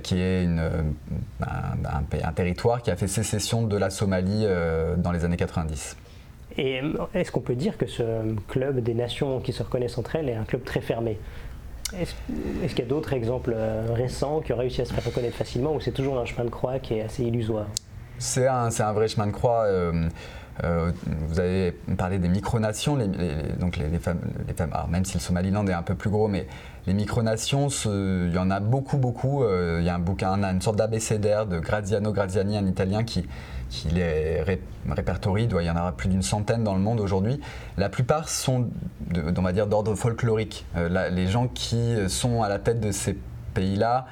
qui 0.03 0.21
est 0.21 0.45
une, 0.45 0.59
euh, 0.61 0.83
un, 1.42 2.33
territoire 2.33 2.83
qui 2.83 2.90
a 2.90 2.97
fait 2.97 3.09
sécession 3.09 3.62
de 3.62 3.77
la 3.77 3.90
Somalie 3.90 4.45
euh, 4.45 4.97
dans 4.97 5.12
les 5.12 5.25
années 5.25 5.37
90. 5.37 5.97
Et 6.59 6.81
est-ce 7.14 7.33
qu'on 7.33 7.40
peut 7.40 7.55
dire 7.55 7.79
que 7.79 7.87
ce 7.87 8.35
club 8.49 8.81
des 8.81 8.95
nations 8.95 9.40
qui 9.40 9.53
se 9.53 9.62
reconnaissent 9.62 9.99
entre 9.99 10.16
elles 10.16 10.29
est 10.29 10.35
un 10.35 10.45
club 10.45 10.64
très 10.64 10.81
fermé? 10.81 11.18
Est-ce, 11.99 12.14
qu'il 12.75 12.79
y 12.79 12.83
a 12.83 12.88
d'autres 12.88 13.12
exemples 13.12 13.53
euh, 13.55 13.87
récents 13.90 14.40
qui 14.40 14.53
ont 14.53 14.57
réussi 14.57 14.81
à 14.81 14.85
se 14.85 14.95
faire 14.95 15.05
reconnaître 15.05 15.37
facilement 15.37 15.75
ou 15.75 15.81
c'est 15.81 15.92
toujours 15.92 16.18
un 16.18 16.25
chemin 16.25 16.45
de 16.45 16.51
croix 16.51 16.79
qui 16.79 16.95
est 16.95 17.03
assez 17.03 17.23
illusoire? 17.23 17.66
C'est 18.18 18.47
un, 18.47 18.68
un, 18.79 18.92
vrai 18.92 19.09
chemin 19.09 19.27
de 19.27 19.33
croix. 19.33 19.64
Euh, 19.64 20.09
euh, 20.64 20.92
vous 21.28 21.40
avez 21.40 21.72
parlé 21.96 22.18
des 22.18 22.28
micronations, 22.28 22.98
donc 23.58 23.78
les, 23.78 23.98
femmes, 23.98 24.20
même 24.88 25.04
si 25.04 25.14
le 25.14 25.20
Somaliland 25.20 25.66
est 25.66 25.72
un 25.72 25.82
peu 25.82 25.94
plus 25.94 26.10
gros, 26.10 26.28
mais 26.28 26.46
les 26.86 26.94
micronations, 26.94 27.68
il 27.68 28.32
y 28.34 28.38
en 28.38 28.50
a 28.50 28.60
beaucoup, 28.60 28.98
beaucoup. 28.98 29.44
il 29.44 29.84
y 29.84 29.88
a 29.88 29.94
un 29.94 29.98
bouquin, 29.98 30.32
une 30.42 30.60
sorte 30.60 30.76
d'abécédaire 30.76 31.46
de 31.46 31.58
Graziano 31.58 32.12
Graziani, 32.12 32.58
un 32.58 32.66
Italien, 32.66 33.04
qui, 33.04 33.26
les 33.90 34.42
répertorie. 34.88 35.48
Il 35.50 35.66
y 35.66 35.70
en 35.70 35.76
avoir 35.76 35.94
plus 35.94 36.08
d'une 36.08 36.22
centaine 36.22 36.64
dans 36.64 36.74
le 36.74 36.80
monde 36.80 37.00
aujourd'hui. 37.00 37.40
La 37.76 37.88
plupart 37.88 38.28
sont, 38.28 38.68
on 39.14 39.42
va 39.42 39.52
dire, 39.52 39.66
d'ordre 39.66 39.94
folklorique. 39.94 40.66
Euh, 40.76 41.10
les 41.10 41.26
gens 41.26 41.48
qui 41.48 41.96
sont 42.08 42.42
à 42.42 42.48
la 42.48 42.58
tête 42.58 42.80
de 42.80 42.92
ces 42.92 43.16
pays-là 43.54 44.06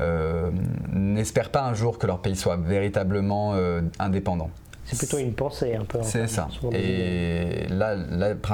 euh, 0.00 0.50
n'espèrent 0.92 1.50
pas 1.50 1.62
un 1.62 1.74
jour 1.74 1.98
que 1.98 2.06
leur 2.06 2.20
pays 2.20 2.36
soit 2.36 2.56
véritablement 2.56 3.54
euh, 3.54 3.82
indépendant. 3.98 4.50
C'est 4.90 4.98
plutôt 4.98 5.18
une 5.18 5.34
pensée 5.34 5.74
un 5.74 5.84
peu. 5.84 6.00
C'est 6.02 6.26
ça. 6.26 6.48
Et 6.72 7.66
là, 7.68 7.96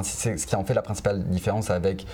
ce 0.03 0.47
qui 0.47 0.57
en 0.57 0.65
fait 0.65 0.75
la 0.75 0.83
principale 0.83 1.25
différence 1.25 1.71
avec 1.71 2.07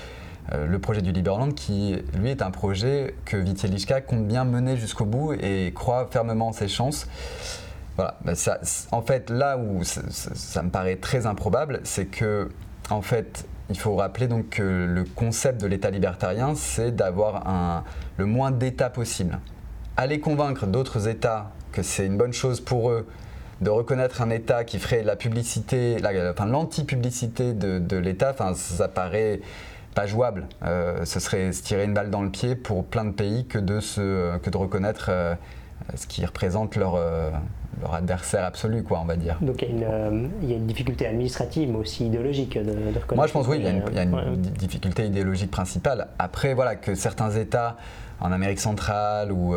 le 0.53 0.79
projet 0.79 1.03
du 1.03 1.13
Liberland, 1.13 1.55
qui 1.55 1.97
lui 2.15 2.31
est 2.31 2.43
un 2.43 2.51
projet 2.51 3.15
que 3.25 3.37
Vitielichka 3.37 4.01
compte 4.01 4.27
bien 4.27 4.45
mener 4.45 4.77
jusqu'au 4.77 5.05
bout 5.05 5.35
et 5.35 5.73
croit 5.75 6.09
fermement 6.11 6.49
en 6.49 6.53
ses 6.53 6.69
chances. 6.69 7.07
Voilà, 7.97 8.17
ben 8.25 8.35
ça, 8.35 8.59
en 8.91 9.03
fait, 9.03 9.29
là 9.29 9.59
où 9.59 9.85
ça, 9.85 10.63
me 10.63 10.71
paraît 10.71 10.97
très 10.97 11.27
improbable, 11.27 11.81
c'est 11.85 12.07
que, 12.07 12.49
en 12.89 13.03
fait, 13.03 13.45
il 13.69 13.79
faut 13.79 13.95
rappeler 13.97 14.29
donc 14.29 14.49
que 14.49 14.63
le 14.63 15.05
concept 15.05 15.61
de 15.61 15.67
l'État 15.67 15.91
libertarien, 15.91 16.55
c'est 16.55 16.91
d'avoir 16.91 17.85
le 18.17 18.27
moins 18.27 18.51
d'États 18.51 18.91
possible. 18.91 19.39
Aller 19.97 20.21
convaincre 20.21 20.67
d'autres 20.67 21.07
États 21.07 21.51
que 21.71 21.83
c'est 21.83 22.07
une 22.07 22.17
bonne 22.17 22.33
chose 22.33 22.61
pour 22.61 22.91
eux 22.91 23.07
de 23.63 23.71
reconnaître 23.71 24.21
un 24.21 24.31
État 24.31 24.65
qui 24.65 24.79
ferait 24.79 25.03
la 25.03 25.17
publicité, 25.17 25.97
enfin 26.31 26.47
l'anti-publicité 26.47 27.53
de, 27.55 27.97
l'État, 27.97 28.31
enfin, 28.31 28.55
ça 28.55 28.89
paraît 28.89 29.41
pas 29.95 30.07
jouable. 30.07 30.47
Euh, 30.65 31.05
ce 31.05 31.21
serait 31.21 31.53
se 31.53 31.63
tirer 31.63 31.85
une 31.85 31.95
balle 31.95 32.11
dans 32.11 32.23
le 32.23 32.31
pied 32.31 32.57
pour 32.57 32.85
plein 32.85 33.05
de 33.05 33.13
pays 33.13 33.47
que 33.47 33.59
de, 33.59 33.79
se, 33.81 34.39
que 34.39 34.51
de 34.51 34.57
reconnaître 34.57 35.07
euh, 35.11 35.35
ce 35.95 36.07
qui 36.07 36.25
représente 36.25 36.77
leur, 36.77 36.95
euh, 36.97 37.31
leur 37.81 37.95
adversaire 37.95 38.45
absolu, 38.45 38.83
quoi, 38.83 39.01
on 39.01 39.05
va 39.05 39.17
dire. 39.17 39.37
Donc 39.43 39.63
il 39.63 39.79
y, 39.79 39.85
a 39.85 40.09
une, 40.09 40.67
difficulté 40.67 41.07
administrative, 41.07 41.71
mais 41.71 41.79
aussi 41.79 42.07
idéologique 42.07 42.59
de, 42.59 42.71
reconnaître. 42.71 43.15
Moi, 43.15 43.27
je 43.27 43.33
pense 43.33 43.47
oui, 43.47 43.59
il 43.59 43.65
y 43.65 43.99
a 43.99 44.03
une, 44.03 44.37
difficulté 44.37 45.07
idéologique 45.07 45.51
principale. 45.51 46.09
Après, 46.19 46.55
voilà, 46.55 46.75
que 46.75 46.95
certains 46.95 47.31
États 47.31 47.77
en 48.19 48.33
Amérique 48.33 48.61
centrale 48.61 49.31
ou 49.31 49.55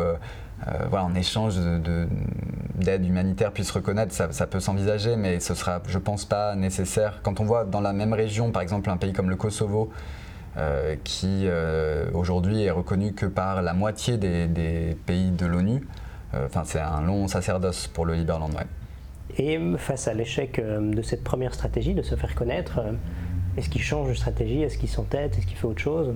voilà, 0.88 1.04
en 1.04 1.14
échange 1.14 1.56
d'aide 1.58 3.04
humanitaire 3.04 3.52
puissent 3.52 3.70
reconnaître, 3.70 4.12
ça, 4.12 4.46
peut 4.46 4.60
s'envisager, 4.60 5.16
mais 5.16 5.40
ce 5.40 5.54
sera, 5.54 5.82
je 5.86 5.98
pense, 5.98 6.24
pas 6.24 6.54
nécessaire. 6.54 7.20
Quand 7.22 7.40
on 7.40 7.44
voit 7.44 7.64
dans 7.64 7.80
la 7.80 7.92
même 7.92 8.12
région, 8.12 8.50
par 8.52 8.62
exemple, 8.62 8.90
un 8.90 8.96
pays 8.96 9.12
comme 9.12 9.30
le 9.30 9.36
Kosovo, 9.36 9.90
euh, 10.58 10.96
qui 11.04 11.42
euh, 11.44 12.06
aujourd'hui 12.14 12.62
est 12.62 12.70
reconnu 12.70 13.12
que 13.12 13.26
par 13.26 13.60
la 13.60 13.74
moitié 13.74 14.16
des, 14.16 14.96
pays 15.04 15.30
de 15.30 15.44
l'ONU. 15.44 15.86
Euh, 16.32 16.48
c'est 16.64 16.80
un 16.80 17.02
long 17.02 17.28
sacerdoce 17.28 17.88
pour 17.88 18.06
le 18.06 18.14
Liberland. 18.14 18.52
Et 19.36 19.60
face 19.76 20.08
à 20.08 20.14
l'échec 20.14 20.58
de 20.58 21.02
cette 21.02 21.22
première 21.22 21.52
stratégie, 21.52 21.92
de 21.92 22.00
se 22.00 22.14
faire 22.14 22.34
connaître, 22.34 22.80
est-ce 23.58 23.68
qu'il 23.68 23.82
change 23.82 24.08
de 24.08 24.14
stratégie? 24.14 24.62
Est-ce 24.62 24.78
qu'il 24.78 24.88
s'entête? 24.88 25.36
Est-ce 25.36 25.46
qu'il 25.46 25.58
fait 25.58 25.66
autre 25.66 25.82
chose? 25.82 26.14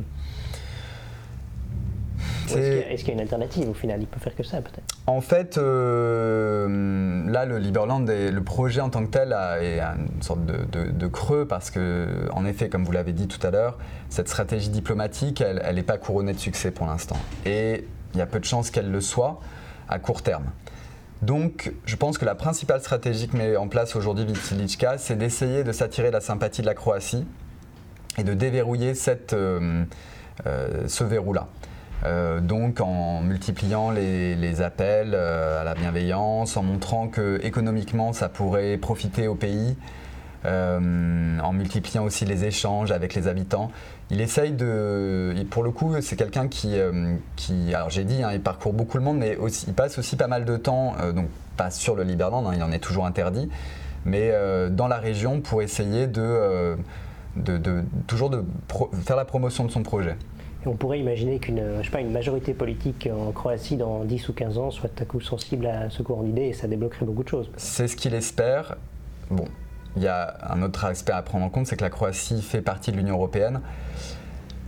Est-ce 2.56 3.04
qu'il 3.04 3.08
y, 3.08 3.10
a 3.10 3.14
une 3.14 3.20
alternative 3.20 3.68
au 3.68 3.74
final? 3.74 4.00
Il 4.00 4.06
peut 4.06 4.20
faire 4.20 4.34
que 4.34 4.42
ça 4.42 4.60
peut-être 4.60 4.84
En 5.06 5.20
fait, 5.20 5.58
euh, 5.58 7.24
là, 7.30 7.44
le 7.44 7.58
Liberland, 7.58 8.08
et 8.08 8.30
le 8.30 8.42
projet 8.42 8.80
en 8.80 8.90
tant 8.90 9.04
que 9.04 9.10
tel 9.10 9.32
est 9.60 9.80
une 9.80 10.22
sorte 10.22 10.44
de, 10.44 11.06
creux 11.06 11.46
parce 11.46 11.70
que, 11.70 12.28
en 12.32 12.44
effet, 12.44 12.68
comme 12.68 12.84
vous 12.84 12.92
l'avez 12.92 13.12
dit 13.12 13.28
tout 13.28 13.44
à 13.46 13.50
l'heure, 13.50 13.78
cette 14.08 14.28
stratégie 14.28 14.70
diplomatique, 14.70 15.40
elle 15.40 15.74
n'est 15.74 15.82
pas 15.82 15.98
couronnée 15.98 16.32
de 16.32 16.38
succès 16.38 16.70
pour 16.70 16.86
l'instant. 16.86 17.16
Et 17.46 17.84
il 18.14 18.18
y 18.18 18.22
a 18.22 18.26
peu 18.26 18.40
de 18.40 18.44
chances 18.44 18.70
qu'elle 18.70 18.90
le 18.90 19.00
soit 19.00 19.40
à 19.88 19.98
court 19.98 20.22
terme. 20.22 20.44
Donc, 21.22 21.72
je 21.84 21.96
pense 21.96 22.16
que 22.16 22.24
la 22.24 22.34
principale 22.34 22.80
stratégie 22.80 23.28
que 23.28 23.36
met 23.36 23.56
en 23.56 23.68
place 23.68 23.94
aujourd'hui 23.94 24.24
Vitilichka, 24.24 24.96
c'est 24.96 25.16
d'essayer 25.16 25.64
de 25.64 25.72
s'attirer 25.72 26.10
la 26.10 26.20
sympathie 26.20 26.62
de 26.62 26.66
la 26.66 26.74
Croatie 26.74 27.26
et 28.16 28.24
de 28.24 28.32
déverrouiller 28.32 28.94
cette, 28.94 29.34
euh, 29.34 29.84
euh, 30.46 30.88
ce 30.88 31.04
verrou-là. 31.04 31.48
Euh, 32.04 32.40
donc 32.40 32.80
en 32.80 33.20
multipliant 33.20 33.90
les, 33.90 34.62
appels 34.62 35.12
euh, 35.14 35.60
à 35.60 35.64
la 35.64 35.74
bienveillance, 35.74 36.56
en 36.56 36.62
montrant 36.62 37.08
que 37.08 37.40
économiquement 37.42 38.12
ça 38.12 38.28
pourrait 38.28 38.76
profiter 38.78 39.28
au 39.28 39.34
pays, 39.34 39.76
euh, 40.46 41.38
en 41.40 41.52
multipliant 41.52 42.04
aussi 42.04 42.24
les 42.24 42.44
échanges 42.44 42.90
avec 42.90 43.14
les 43.14 43.28
habitants. 43.28 43.70
Il 44.10 44.20
essaye 44.20 44.52
de. 44.52 45.34
pour 45.50 45.62
le 45.62 45.70
coup, 45.70 45.94
c'est 46.00 46.16
quelqu'un 46.16 46.48
qui. 46.48 46.74
Alors 47.74 47.90
j'ai 47.90 48.04
dit, 48.04 48.22
hein, 48.22 48.30
il 48.32 48.40
parcourt 48.40 48.72
beaucoup 48.72 48.96
le 48.98 49.04
monde, 49.04 49.18
mais 49.18 49.36
il 49.66 49.74
passe 49.74 49.98
aussi 49.98 50.16
pas 50.16 50.26
mal 50.26 50.44
de 50.44 50.56
temps, 50.56 50.94
donc 51.14 51.28
pas 51.56 51.70
sur 51.70 51.94
le 51.94 52.02
Liberland, 52.02 52.46
hein, 52.46 52.52
il 52.56 52.62
en 52.62 52.72
est 52.72 52.80
toujours 52.80 53.06
interdit, 53.06 53.48
mais 54.04 54.32
dans 54.70 54.88
la 54.88 54.98
région 54.98 55.40
pour 55.40 55.62
essayer 55.62 56.06
de. 56.08 56.76
de, 57.36 57.84
toujours 58.08 58.30
de 58.30 58.42
faire 59.04 59.16
la 59.16 59.24
promotion 59.24 59.64
de 59.64 59.70
son 59.70 59.84
projet. 59.84 60.16
On 60.66 60.74
pourrait 60.74 61.00
imaginer 61.00 61.38
qu'une 61.38 61.62
une 61.98 62.12
majorité 62.12 62.52
politique 62.52 63.08
en 63.10 63.32
Croatie 63.32 63.76
dans 63.76 64.04
10 64.04 64.28
ou 64.28 64.32
15 64.34 64.58
ans 64.58 64.70
soit 64.70 64.90
à 65.00 65.04
coup 65.04 65.20
sensible 65.20 65.66
à 65.66 65.88
ce 65.88 66.02
courant 66.02 66.22
d'idées 66.22 66.48
et 66.48 66.52
ça 66.52 66.68
débloquerait 66.68 67.06
beaucoup 67.06 67.22
de 67.22 67.28
choses. 67.28 67.50
C'est 67.56 67.88
ce 67.88 67.96
qu'il 67.96 68.14
espère. 68.14 68.76
Bon, 69.30 69.46
il 69.96 70.02
y 70.02 70.08
a 70.08 70.36
un 70.50 70.62
autre 70.62 70.84
aspect 70.84 71.12
à 71.12 71.22
prendre 71.22 71.44
en 71.44 71.48
compte, 71.48 71.66
c'est 71.66 71.76
que 71.76 71.84
la 71.84 71.90
Croatie 71.90 72.42
fait 72.42 72.60
partie 72.60 72.92
de 72.92 72.96
l'Union 72.96 73.14
européenne. 73.14 73.60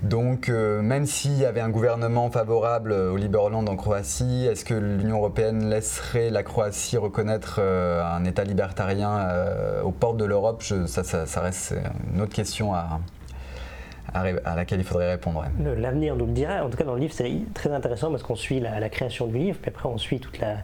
Donc, 0.03 0.49
euh, 0.49 0.83
même 0.83 1.07
s'il 1.07 1.39
y 1.39 1.45
avait 1.45 1.61
un 1.61 1.69
gouvernement 1.69 2.29
favorable 2.29 2.91
au 2.91 3.17
Liberland 3.17 3.69
en 3.69 3.77
Croatie, 3.77 4.47
est-ce 4.51 4.65
que 4.65 4.75
l'Union 4.75 5.19
européenne 5.19 5.71
laisserait 5.71 6.29
la 6.31 6.43
Croatie 6.43 6.97
reconnaître 6.97 7.61
euh, 7.61 8.03
un 8.05 8.25
État 8.25 8.43
libertarien 8.43 9.19
euh, 9.19 9.83
aux 9.83 9.93
portes 9.93 10.17
de 10.17 10.25
l'Europe? 10.25 10.65
Ça, 10.87 11.41
reste 11.41 11.77
une 12.13 12.21
autre 12.21 12.35
question 12.35 12.75
à, 12.75 12.99
à, 14.13 14.57
laquelle 14.57 14.81
il 14.81 14.85
faudrait 14.85 15.11
répondre. 15.13 15.45
L'avenir 15.77 16.17
nous 16.17 16.27
le 16.27 16.33
dira. 16.33 16.65
En 16.65 16.71
tout 16.71 16.77
cas, 16.77 16.85
dans 16.85 16.95
le 16.95 17.01
livre, 17.01 17.15
c'est 17.15 17.31
très 17.55 17.73
intéressant 17.73 18.11
parce 18.11 18.23
qu'on 18.23 18.37
suit 18.37 18.61
la, 18.61 18.89
création 18.89 19.27
du 19.27 19.39
livre, 19.39 19.59
puis 19.61 19.71
après, 19.71 19.89
on 19.89 19.99
suit 19.99 20.21
toute 20.21 20.39
la, 20.39 20.57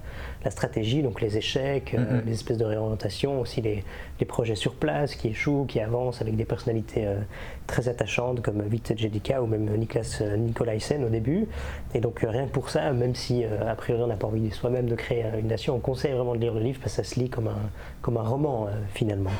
stratégie, 0.51 1.03
donc 1.03 1.21
les 1.21 1.37
échecs, 1.37 1.95
euh, 1.95 1.99
mm-hmm. 1.99 2.25
les 2.27 2.33
espèces 2.33 2.59
de 2.59 2.65
réorientation, 2.65 3.41
aussi 3.41 3.61
les, 3.61 3.85
projets 4.27 4.57
sur 4.57 4.75
place 4.75 5.15
qui 5.15 5.29
échouent, 5.29 5.65
qui 5.67 5.81
avancent 5.81 6.21
avec 6.21 6.37
des 6.37 6.45
personnalités 6.45 7.07
euh, 7.07 7.19
très 7.67 7.89
attachantes 7.89 8.43
comme 8.43 8.63
Vite 8.63 8.93
Jedika 8.97 9.43
ou 9.43 9.47
même 9.47 9.65
Niklas 9.77 10.19
euh, 10.21 10.37
Nikolaisen 10.37 11.03
au 11.05 11.09
début. 11.09 11.47
Et 11.95 12.01
donc, 12.01 12.21
rien 12.21 12.47
que 12.47 12.51
pour 12.51 12.69
ça, 12.69 12.93
même 12.93 13.15
si 13.15 13.45
a 13.45 13.75
priori 13.75 14.03
on 14.03 14.07
n'a 14.07 14.17
pas 14.17 14.27
envie 14.27 14.51
soi-même 14.51 14.87
de 14.87 14.95
créer 14.95 15.25
une 15.39 15.47
nation, 15.47 15.77
on 15.77 15.79
conseille 15.79 16.13
vraiment 16.13 16.35
de 16.35 16.41
lire 16.41 16.53
le 16.53 16.61
livre 16.61 16.79
parce 16.81 16.97
que 16.97 17.03
ça 17.03 17.09
se 17.09 17.19
lit 17.19 17.31
comme 17.31 17.49
un, 17.49 17.71
comme 18.03 18.17
un 18.19 18.23
roman 18.23 18.69
finalement. 18.93 19.31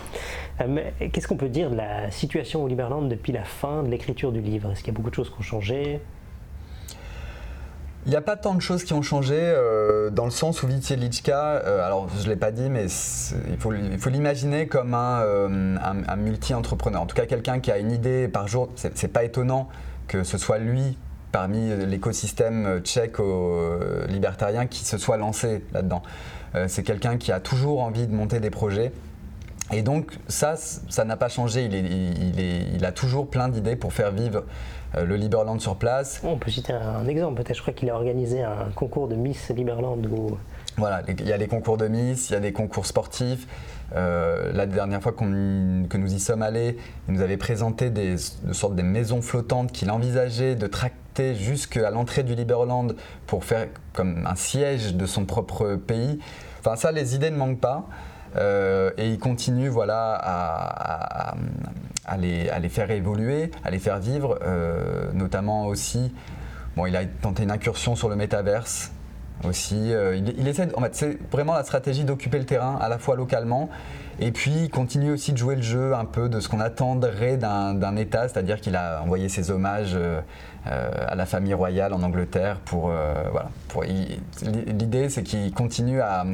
Qu'est-ce 1.13 1.29
qu'on 1.29 1.37
peut 1.37 1.49
dire 1.49 1.71
de 1.71 1.77
la 1.77 2.11
situation 2.11 2.65
au 2.65 2.69
Liberland 2.69 3.09
depuis 3.09 3.33
la 3.33 3.45
fin 3.45 3.83
de 3.83 3.89
l'écriture 3.89 4.33
du 4.33 4.41
livre? 4.41 4.71
Est-ce 4.71 4.83
qu'il 4.83 4.93
y 4.93 4.97
a 4.97 4.97
beaucoup 4.97 5.11
de 5.11 5.15
choses 5.15 5.31
qui 5.31 5.39
ont 5.39 5.43
changé? 5.43 6.01
Il 8.09 8.13
n'y 8.13 8.17
a 8.17 8.23
pas 8.23 8.37
tant 8.37 8.55
de 8.55 8.63
choses 8.63 8.85
qui 8.85 8.95
ont 8.95 9.03
changé 9.03 9.37
euh, 9.39 10.09
dans 10.09 10.25
le 10.25 10.31
sens 10.31 10.63
où 10.63 10.67
Vitielichka, 10.67 11.57
euh, 11.57 11.85
alors 11.85 12.09
je 12.19 12.25
ne 12.25 12.31
l'ai 12.31 12.37
pas 12.37 12.53
dit, 12.53 12.71
mais 12.71 12.87
il 13.51 13.59
faut, 13.59 14.09
l'imaginer 14.09 14.67
comme 14.67 14.95
un, 14.95 15.21
euh, 15.21 15.77
un, 15.77 16.17
multi-entrepreneur. 16.17 17.03
En 17.03 17.05
tout 17.05 17.15
cas, 17.15 17.27
quelqu'un 17.27 17.61
qui 17.61 17.71
a 17.71 17.77
une 17.77 17.93
idée 17.93 18.27
par 18.27 18.49
jour. 18.49 18.71
Ce 18.77 18.89
n'est 18.89 19.13
pas 19.13 19.25
étonnant 19.25 19.69
que 20.07 20.25
ce 20.25 20.39
soit 20.39 20.57
lui, 20.57 20.97
parmi 21.33 21.69
l'écosystème 21.85 22.81
tchèque 22.81 23.19
libertarien, 24.09 24.67
qui 24.67 24.87
se 24.87 24.97
soit 24.97 25.19
lancé 25.19 25.63
là-dedans. 25.75 26.03
C'est 26.67 26.85
quelqu'un 26.85 27.19
qui 27.19 27.31
a 27.31 27.41
toujours 27.41 27.83
envie 27.83 28.07
de 28.07 28.15
monter 28.15 28.41
des 28.41 28.49
projets. 28.49 28.91
Et 29.73 29.83
donc 29.83 30.19
ça, 30.29 30.57
ça 30.57 31.05
n'a 31.05 31.17
pas 31.17 31.29
changé. 31.29 31.65
Il, 31.65 31.75
il, 31.75 32.41
est, 32.41 32.67
il, 32.75 32.85
a 32.85 32.93
toujours 32.93 33.29
plein 33.29 33.49
d'idées 33.49 33.77
pour 33.77 33.93
faire 33.93 34.13
vivre 34.13 34.45
euh, 34.97 35.05
le 35.05 35.17
Liberland 35.17 35.61
sur 35.61 35.77
place. 35.77 36.21
On 36.25 36.37
peut 36.37 36.51
citer 36.51 36.73
un 36.73 37.07
exemple, 37.07 37.43
peut-être. 37.43 37.57
Je 37.57 37.63
crois 37.63 37.75
qu'il 37.75 37.91
a 37.91 37.95
organisé 37.95 38.43
un 38.43 38.71
concours 38.75 39.09
de 39.09 39.15
Miss 39.15 39.51
Liberland. 39.51 39.99
Voilà, 40.79 41.03
il 41.09 41.27
y 41.27 41.33
a 41.33 41.37
les 41.37 41.49
concours 41.49 41.77
de 41.77 41.89
Miss, 41.89 42.31
il 42.31 42.35
y 42.35 42.37
a 42.37 42.41
des 42.41 42.53
concours 42.53 42.87
sportifs. 42.87 43.47
Euh, 43.95 44.53
la 44.53 44.67
dernière 44.67 45.03
fois 45.03 45.13
que 45.13 45.25
nous 45.25 46.15
y 46.15 46.21
sommes 46.21 46.43
allés, 46.43 46.77
il 47.09 47.15
nous 47.15 47.21
avait 47.23 47.37
présenté 47.37 47.91
des, 47.91 48.17
de 48.45 48.53
sortes 48.53 48.77
de 48.77 48.83
maisons 48.83 49.23
flottantes 49.23 49.73
qu'il 49.73 49.91
envisageait 49.91 50.55
de 50.55 50.67
tracter 50.67 51.35
jusqu'à 51.35 51.91
l'entrée 51.91 52.23
du 52.23 52.35
Liberland 52.35 52.95
pour 53.27 53.45
faire 53.45 53.67
comme 53.93 54.27
un 54.27 54.37
siège 54.37 54.95
de 54.95 55.07
son 55.07 55.25
propre 55.25 55.75
pays. 55.75 56.21
Enfin 56.61 56.77
ça, 56.77 56.93
les 56.93 57.15
idées 57.15 57.31
ne 57.31 57.37
manquent 57.37 57.61
pas. 57.61 57.89
Euh, 58.37 58.91
et 58.97 59.11
il 59.11 59.19
continue 59.19 59.69
voilà, 59.69 60.15
à, 60.15 61.35
les, 62.17 62.69
faire 62.69 62.91
évoluer, 62.91 63.51
à 63.65 63.71
les 63.71 63.79
faire 63.79 63.99
vivre, 63.99 64.39
euh, 64.43 65.11
notamment 65.13 65.67
aussi, 65.67 66.13
bon, 66.77 66.87
il 66.87 66.97
a 66.97 67.05
tenté 67.05 67.43
une 67.43 67.51
incursion 67.51 67.97
sur 67.97 68.09
le 68.09 68.17
métaverse 68.17 68.93
aussi. 69.45 69.93
Euh, 69.93 70.17
il, 70.17 70.49
essaie, 70.49 70.69
c'est 70.93 71.19
vraiment 71.31 71.55
la 71.55 71.65
stratégie 71.65 72.05
d'occuper 72.05 72.39
le 72.39 72.47
terrain 72.47 72.79
à 72.81 72.89
la 72.89 72.99
fois 72.99 73.17
localement 73.17 73.69
et 74.21 74.33
puis 74.33 74.65
il 74.65 74.71
continue 74.71 75.13
aussi 75.13 75.33
de 75.33 75.39
jouer 75.39 75.55
le 75.55 75.63
jeu 75.63 75.95
un 75.95 76.05
peu 76.05 76.29
de 76.29 76.41
ce 76.41 76.49
qu'on 76.49 76.59
attendrait 76.59 77.37
d'un 77.37 77.97
État, 77.97 78.29
c'est-à-dire 78.29 78.61
qu'il 78.61 78.75
a 78.75 79.01
envoyé 79.01 79.29
ses 79.29 79.53
hommages 79.53 79.97
euh, 80.67 80.91
à 81.07 81.15
la 81.15 81.25
famille 81.25 81.55
royale 81.55 81.95
en 81.95 82.03
Angleterre. 82.03 82.59
Pour, 82.65 82.91
euh, 82.91 83.15
voilà, 83.31 83.49
l'idée, 84.67 85.09
c'est 85.09 85.23
qu'il 85.23 85.53
continue 85.53 86.01
à, 86.01 86.25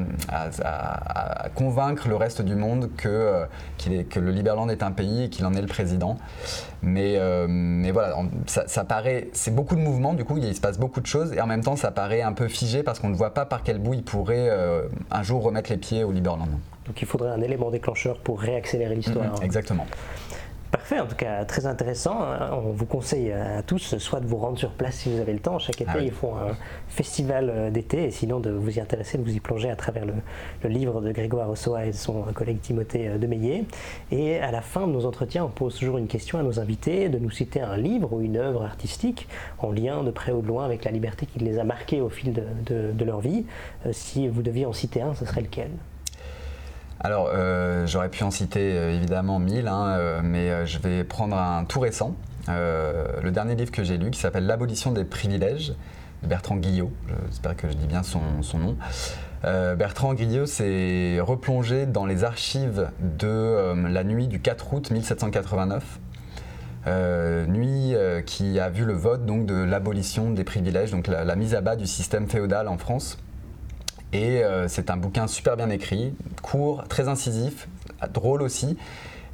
convaincre 1.55 2.09
le 2.09 2.17
reste 2.17 2.43
du 2.43 2.57
monde 2.57 2.91
que, 2.97 3.09
euh, 3.09 3.45
est, 3.87 4.05
que 4.05 4.19
le 4.19 4.33
Liberland 4.33 4.71
est 4.71 4.83
un 4.83 4.91
pays 4.91 5.25
et 5.25 5.29
qu'il 5.29 5.45
en 5.47 5.55
est 5.55 5.61
le 5.61 5.69
président. 5.69 6.19
Mais, 6.85 7.19
mais 7.49 7.91
voilà, 7.91 8.17
ça, 8.47 8.85
paraît, 8.85 9.29
c'est 9.33 9.55
beaucoup 9.55 9.75
de 9.75 9.81
mouvements, 9.81 10.15
du 10.15 10.25
coup, 10.25 10.37
il 10.39 10.55
se 10.55 10.61
passe 10.61 10.79
beaucoup 10.79 11.01
de 11.01 11.07
choses, 11.07 11.33
et 11.33 11.41
en 11.41 11.47
même 11.47 11.63
temps, 11.63 11.77
ça 11.77 11.91
paraît 11.91 12.23
un 12.23 12.33
peu 12.33 12.49
figé 12.49 12.83
parce 12.83 13.01
qu'on 13.01 13.09
ne 13.09 13.17
voit 13.17 13.35
pas 13.35 13.47
par 13.47 13.63
quel 13.63 13.79
bout 13.79 13.95
il 13.95 14.03
pourrait 14.03 14.51
un 15.11 15.23
jour 15.23 15.43
remettre 15.43 15.71
les 15.71 15.79
pieds 15.79 16.05
au 16.05 16.13
Liberland. 16.13 16.49
Donc 16.87 17.01
il 17.01 17.09
faudrait 17.09 17.31
un 17.31 17.41
élément 17.41 17.71
déclencheur 17.71 18.19
pour 18.19 18.41
réaccélérer 18.41 18.95
l'histoire. 18.95 19.37
Mm-hmm, 19.37 19.45
exactement. 19.45 19.87
Parfait, 20.75 20.99
en 20.99 21.07
tout 21.07 21.15
cas 21.15 21.45
très 21.45 21.67
intéressant. 21.67 22.19
On 22.51 22.73
vous 22.73 22.85
conseille 22.85 23.31
à 23.31 23.63
tous 23.63 23.97
soit 23.99 24.19
de 24.19 24.27
vous 24.27 24.39
rendre 24.39 24.59
sur 24.59 24.71
place 24.71 24.97
si 24.97 25.09
vous 25.09 25.21
avez 25.21 25.33
le 25.33 25.39
temps. 25.39 25.61
Chaque 25.61 25.81
été, 25.81 25.91
ah 25.95 26.01
ils 26.01 26.11
font 26.11 26.35
un 26.35 26.57
festival 26.89 27.49
euh, 27.49 27.71
d'été 27.71 28.03
et 28.07 28.11
sinon 28.11 28.41
de 28.41 28.51
vous 28.51 28.77
y 28.77 28.81
intéresser, 28.81 29.17
de 29.17 29.23
vous 29.23 29.37
y 29.37 29.39
plonger 29.39 29.71
à 29.71 29.77
travers 29.77 30.05
le, 30.05 30.69
livre 30.69 31.01
de 31.01 31.13
Grégoire 31.13 31.49
Ossoa 31.49 31.87
et 31.87 31.91
de 31.93 31.97
son 31.97 32.23
collègue 32.35 32.61
Timothée 32.61 33.07
euh, 33.07 33.19
Demeillet. 33.19 33.67
Et 34.11 34.41
à 34.41 34.51
la 34.51 34.63
fin 34.63 34.89
de 34.89 34.93
nos 34.93 35.07
entretiens, 35.07 35.45
on 35.45 35.49
pose 35.49 35.79
toujours 35.79 35.97
une 35.97 36.09
question 36.09 36.41
à 36.41 36.43
nos 36.43 36.59
invités 36.59 37.09
de 37.09 37.21
nous 37.21 37.31
citer 37.31 37.61
un 37.61 37.77
livre 37.77 38.13
ou 38.13 38.21
une 38.21 38.37
œuvre 38.37 38.65
artistique 38.65 39.29
en 39.61 39.71
lien 39.71 40.03
de 40.03 40.11
près 40.11 40.33
ou 40.33 40.43
de 40.43 40.49
loin 40.49 40.65
avec 40.65 40.85
la 40.85 40.91
liberté 40.91 41.27
qui 41.27 41.39
les 41.39 41.61
a 41.61 41.63
marqués 41.63 42.01
au 42.01 42.09
fil 42.09 42.33
de, 42.33 43.05
leur 43.05 43.21
vie. 43.21 43.47
Euh, 43.87 43.91
si 43.93 44.27
vous 44.27 44.43
deviez 44.43 44.67
en 44.67 44.73
citer 44.73 45.03
un, 45.03 45.15
ce 45.15 45.25
serait 45.25 45.43
lequel? 45.43 45.71
Alors, 47.01 47.31
j'aurais 47.87 48.09
pu 48.09 48.25
en 48.25 48.31
citer 48.31 48.77
évidemment 48.95 49.39
mille, 49.39 49.69
hein, 49.69 50.21
mais 50.23 50.67
je 50.67 50.79
vais 50.79 51.05
prendre 51.05 51.37
un 51.37 51.65
tout 51.65 51.81
récent, 51.81 52.17
le 52.49 53.31
dernier 53.31 53.57
livre 53.57 53.71
que 53.71 53.85
j'ai 53.85 53.99
lu 53.99 54.11
qui 54.11 54.19
s'appelle 54.19 54.47
L'abolition 54.47 54.91
des 54.91 55.05
privilèges 55.05 55.75
de 56.23 56.29
Bertrand 56.29 56.57
Guillot, 56.57 56.91
j'espère 57.29 57.57
que 57.57 57.69
je 57.69 57.75
dis 57.75 57.87
bien 57.87 58.03
son, 58.03 58.21
nom. 58.59 58.77
Bertrand 59.43 60.15
Guillot 60.15 60.47
s'est 60.47 61.19
replongé 61.21 61.85
dans 61.85 62.07
les 62.07 62.25
archives 62.25 62.89
de 63.01 63.75
la 63.87 64.05
nuit 64.05 64.29
du 64.29 64.41
4 64.41 64.73
août 64.73 64.91
1789 64.91 66.01
euh, 66.87 67.47
nuit 67.47 67.95
euh, 67.95 68.21
qui 68.21 68.61
a 68.61 68.69
vu 68.69 68.85
le 68.85 68.93
vote 68.93 69.25
donc, 69.25 69.47
de 69.47 69.55
l'abolition 69.55 70.31
des 70.31 70.45
privilèges, 70.45 70.91
donc 70.91 71.07
la, 71.07 71.35
mise 71.35 71.55
à 71.55 71.63
bas 71.63 71.77
du 71.77 71.87
système 71.87 72.29
féodal 72.29 72.69
en 72.69 72.77
France. 72.77 73.19
Et 74.15 74.43
euh, 74.43 74.67
c'est 74.69 74.89
un 74.89 74.97
bouquin 74.97 75.27
super 75.27 75.57
bien 75.57 75.69
écrit, 75.69 76.15
court, 76.43 76.85
très 76.89 77.09
incisif, 77.09 77.69
drôle 78.15 78.41
aussi, 78.41 78.79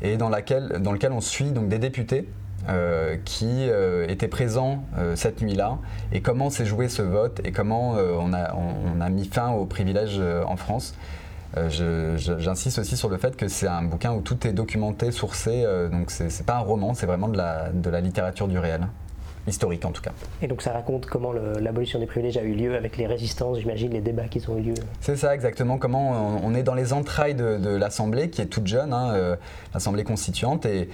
et 0.02 0.16
dans, 0.16 0.28
lequel 0.28 1.12
on 1.12 1.20
suit 1.20 1.52
donc, 1.52 1.68
des 1.68 1.78
députés 1.78 2.26
qui 3.24 3.68
étaient 4.08 4.28
présents 4.28 4.84
cette 5.16 5.40
nuit-là 5.40 5.78
et 6.12 6.20
comment 6.20 6.50
s'est 6.50 6.66
joué 6.66 6.88
ce 6.88 7.02
vote 7.02 7.40
et 7.42 7.52
comment 7.52 7.92
on 7.92 8.32
a, 8.32 9.08
mis 9.08 9.24
fin 9.24 9.50
aux 9.50 9.64
privilèges 9.64 10.20
en 10.46 10.56
France. 10.56 10.94
Euh, 11.56 12.16
j'insiste 12.16 12.78
aussi 12.78 12.96
sur 12.96 13.08
le 13.08 13.16
fait 13.16 13.36
que 13.36 13.48
c'est 13.48 13.66
un 13.66 13.82
bouquin 13.82 14.12
où 14.12 14.20
tout 14.20 14.46
est 14.46 14.52
documenté, 14.52 15.10
sourcé, 15.10 15.64
euh, 15.64 15.88
donc 15.88 16.10
c'est 16.10 16.46
pas 16.46 16.56
un 16.56 16.60
roman, 16.60 16.94
c'est 16.94 17.06
vraiment 17.06 17.28
de 17.28 17.36
la 17.90 18.00
littérature 18.00 18.46
du 18.46 18.58
réel 18.58 18.86
historique 19.46 19.84
en 19.84 19.92
tout 19.92 20.02
cas. 20.02 20.12
Et 20.42 20.46
donc 20.46 20.62
ça 20.62 20.72
raconte 20.72 21.06
comment 21.06 21.32
l'abolition 21.32 21.98
des 21.98 22.06
privilèges 22.06 22.36
a 22.36 22.42
eu 22.42 22.54
lieu 22.54 22.76
avec 22.76 22.96
les 22.96 23.06
résistances, 23.06 23.58
j'imagine, 23.58 23.92
les 23.92 24.00
débats 24.00 24.28
qui 24.28 24.42
ont 24.48 24.56
eu 24.58 24.62
lieu. 24.62 24.74
C'est 25.00 25.16
ça 25.16 25.34
exactement, 25.34 25.78
comment 25.78 26.40
on, 26.42 26.54
est 26.54 26.62
dans 26.62 26.74
les 26.74 26.92
entrailles 26.92 27.34
de, 27.34 27.76
l'Assemblée 27.76 28.30
qui 28.30 28.42
est 28.42 28.46
toute 28.46 28.66
jeune, 28.66 28.92
hein, 28.92 29.12
euh, 29.14 29.36
l'Assemblée 29.72 30.04
constituante, 30.04 30.66
et, 30.66 30.88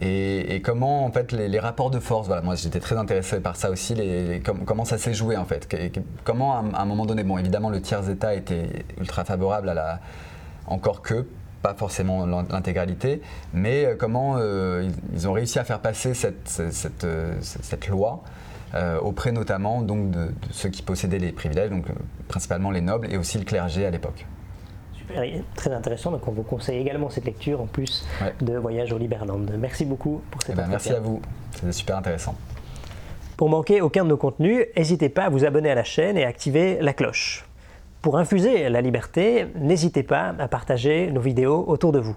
et, 0.00 0.60
comment 0.60 1.04
en 1.04 1.10
fait 1.10 1.32
les, 1.32 1.58
rapports 1.58 1.90
de 1.90 2.00
force, 2.00 2.26
voilà, 2.26 2.42
moi 2.42 2.54
j'étais 2.54 2.80
très 2.80 2.96
intéressé 2.96 3.40
par 3.40 3.56
ça 3.56 3.70
aussi, 3.70 3.94
les, 3.94 4.42
comment 4.64 4.84
ça 4.84 4.98
s'est 4.98 5.14
joué 5.14 5.36
en 5.36 5.44
fait, 5.44 5.74
comment 6.24 6.54
à, 6.54 6.82
un 6.82 6.84
moment 6.84 7.06
donné, 7.06 7.22
bon 7.22 7.38
évidemment 7.38 7.70
le 7.70 7.80
tiers 7.80 8.08
état 8.10 8.34
était 8.34 8.84
ultra 8.98 9.24
favorable 9.24 9.68
à 9.68 9.74
la, 9.74 10.00
encore 10.66 11.02
que 11.02 11.26
pas 11.66 11.74
forcément 11.74 12.26
l'intégralité, 12.26 13.20
mais 13.52 13.86
euh, 13.86 13.96
comment 13.98 14.36
euh, 14.38 14.88
ils 15.12 15.28
ont 15.28 15.32
réussi 15.32 15.58
à 15.58 15.64
faire 15.64 15.80
passer 15.80 16.14
cette, 16.14 16.48
cette, 16.48 17.02
euh, 17.02 17.34
cette, 17.40 17.88
loi 17.88 18.22
auprès 19.00 19.32
notamment 19.32 19.80
donc 19.80 20.10
de, 20.10 20.26
de, 20.26 20.32
ceux 20.50 20.68
qui 20.68 20.82
possédaient 20.82 21.18
les 21.18 21.32
privilèges, 21.32 21.70
donc 21.70 21.86
principalement 22.28 22.70
les 22.70 22.82
nobles 22.82 23.10
et 23.10 23.16
aussi 23.16 23.38
le 23.38 23.44
clergé 23.44 23.86
à 23.86 23.90
l'époque 23.90 24.26
très 25.54 25.72
intéressant. 25.72 26.10
Donc 26.10 26.26
on 26.28 26.32
vous 26.32 26.42
conseille 26.42 26.78
également 26.80 27.08
cette 27.08 27.24
lecture 27.24 27.60
en 27.60 27.66
plus 27.66 28.04
de 28.42 28.58
Voyage 28.58 28.92
au 28.92 28.98
Liberland. 28.98 29.50
Merci 29.56 29.86
beaucoup 29.86 30.20
pour 30.30 30.42
cette 30.42 30.56
eh 30.56 30.56
ben, 30.56 30.66
Merci 30.68 30.92
à 30.92 31.00
vous, 31.00 31.22
c'était 31.52 31.72
super 31.72 31.96
intéressant. 31.96 32.34
Pour 33.36 33.48
manquer 33.48 33.80
aucun 33.80 34.04
de 34.04 34.10
nos 34.10 34.16
contenus, 34.18 34.66
n'hésitez 34.76 35.08
pas 35.08 35.24
à 35.24 35.28
vous 35.30 35.44
abonner 35.44 35.70
à 35.70 35.74
la 35.74 35.84
chaîne 35.84 36.18
et 36.18 36.24
à 36.24 36.28
activer 36.28 36.78
la 36.82 36.92
cloche. 36.92 37.45
Pour 38.06 38.18
infuser 38.18 38.68
la 38.68 38.82
liberté, 38.82 39.48
n'hésitez 39.56 40.04
pas 40.04 40.32
à 40.38 40.46
partager 40.46 41.10
nos 41.10 41.20
vidéos 41.20 41.64
autour 41.66 41.90
de 41.90 41.98
vous. 41.98 42.14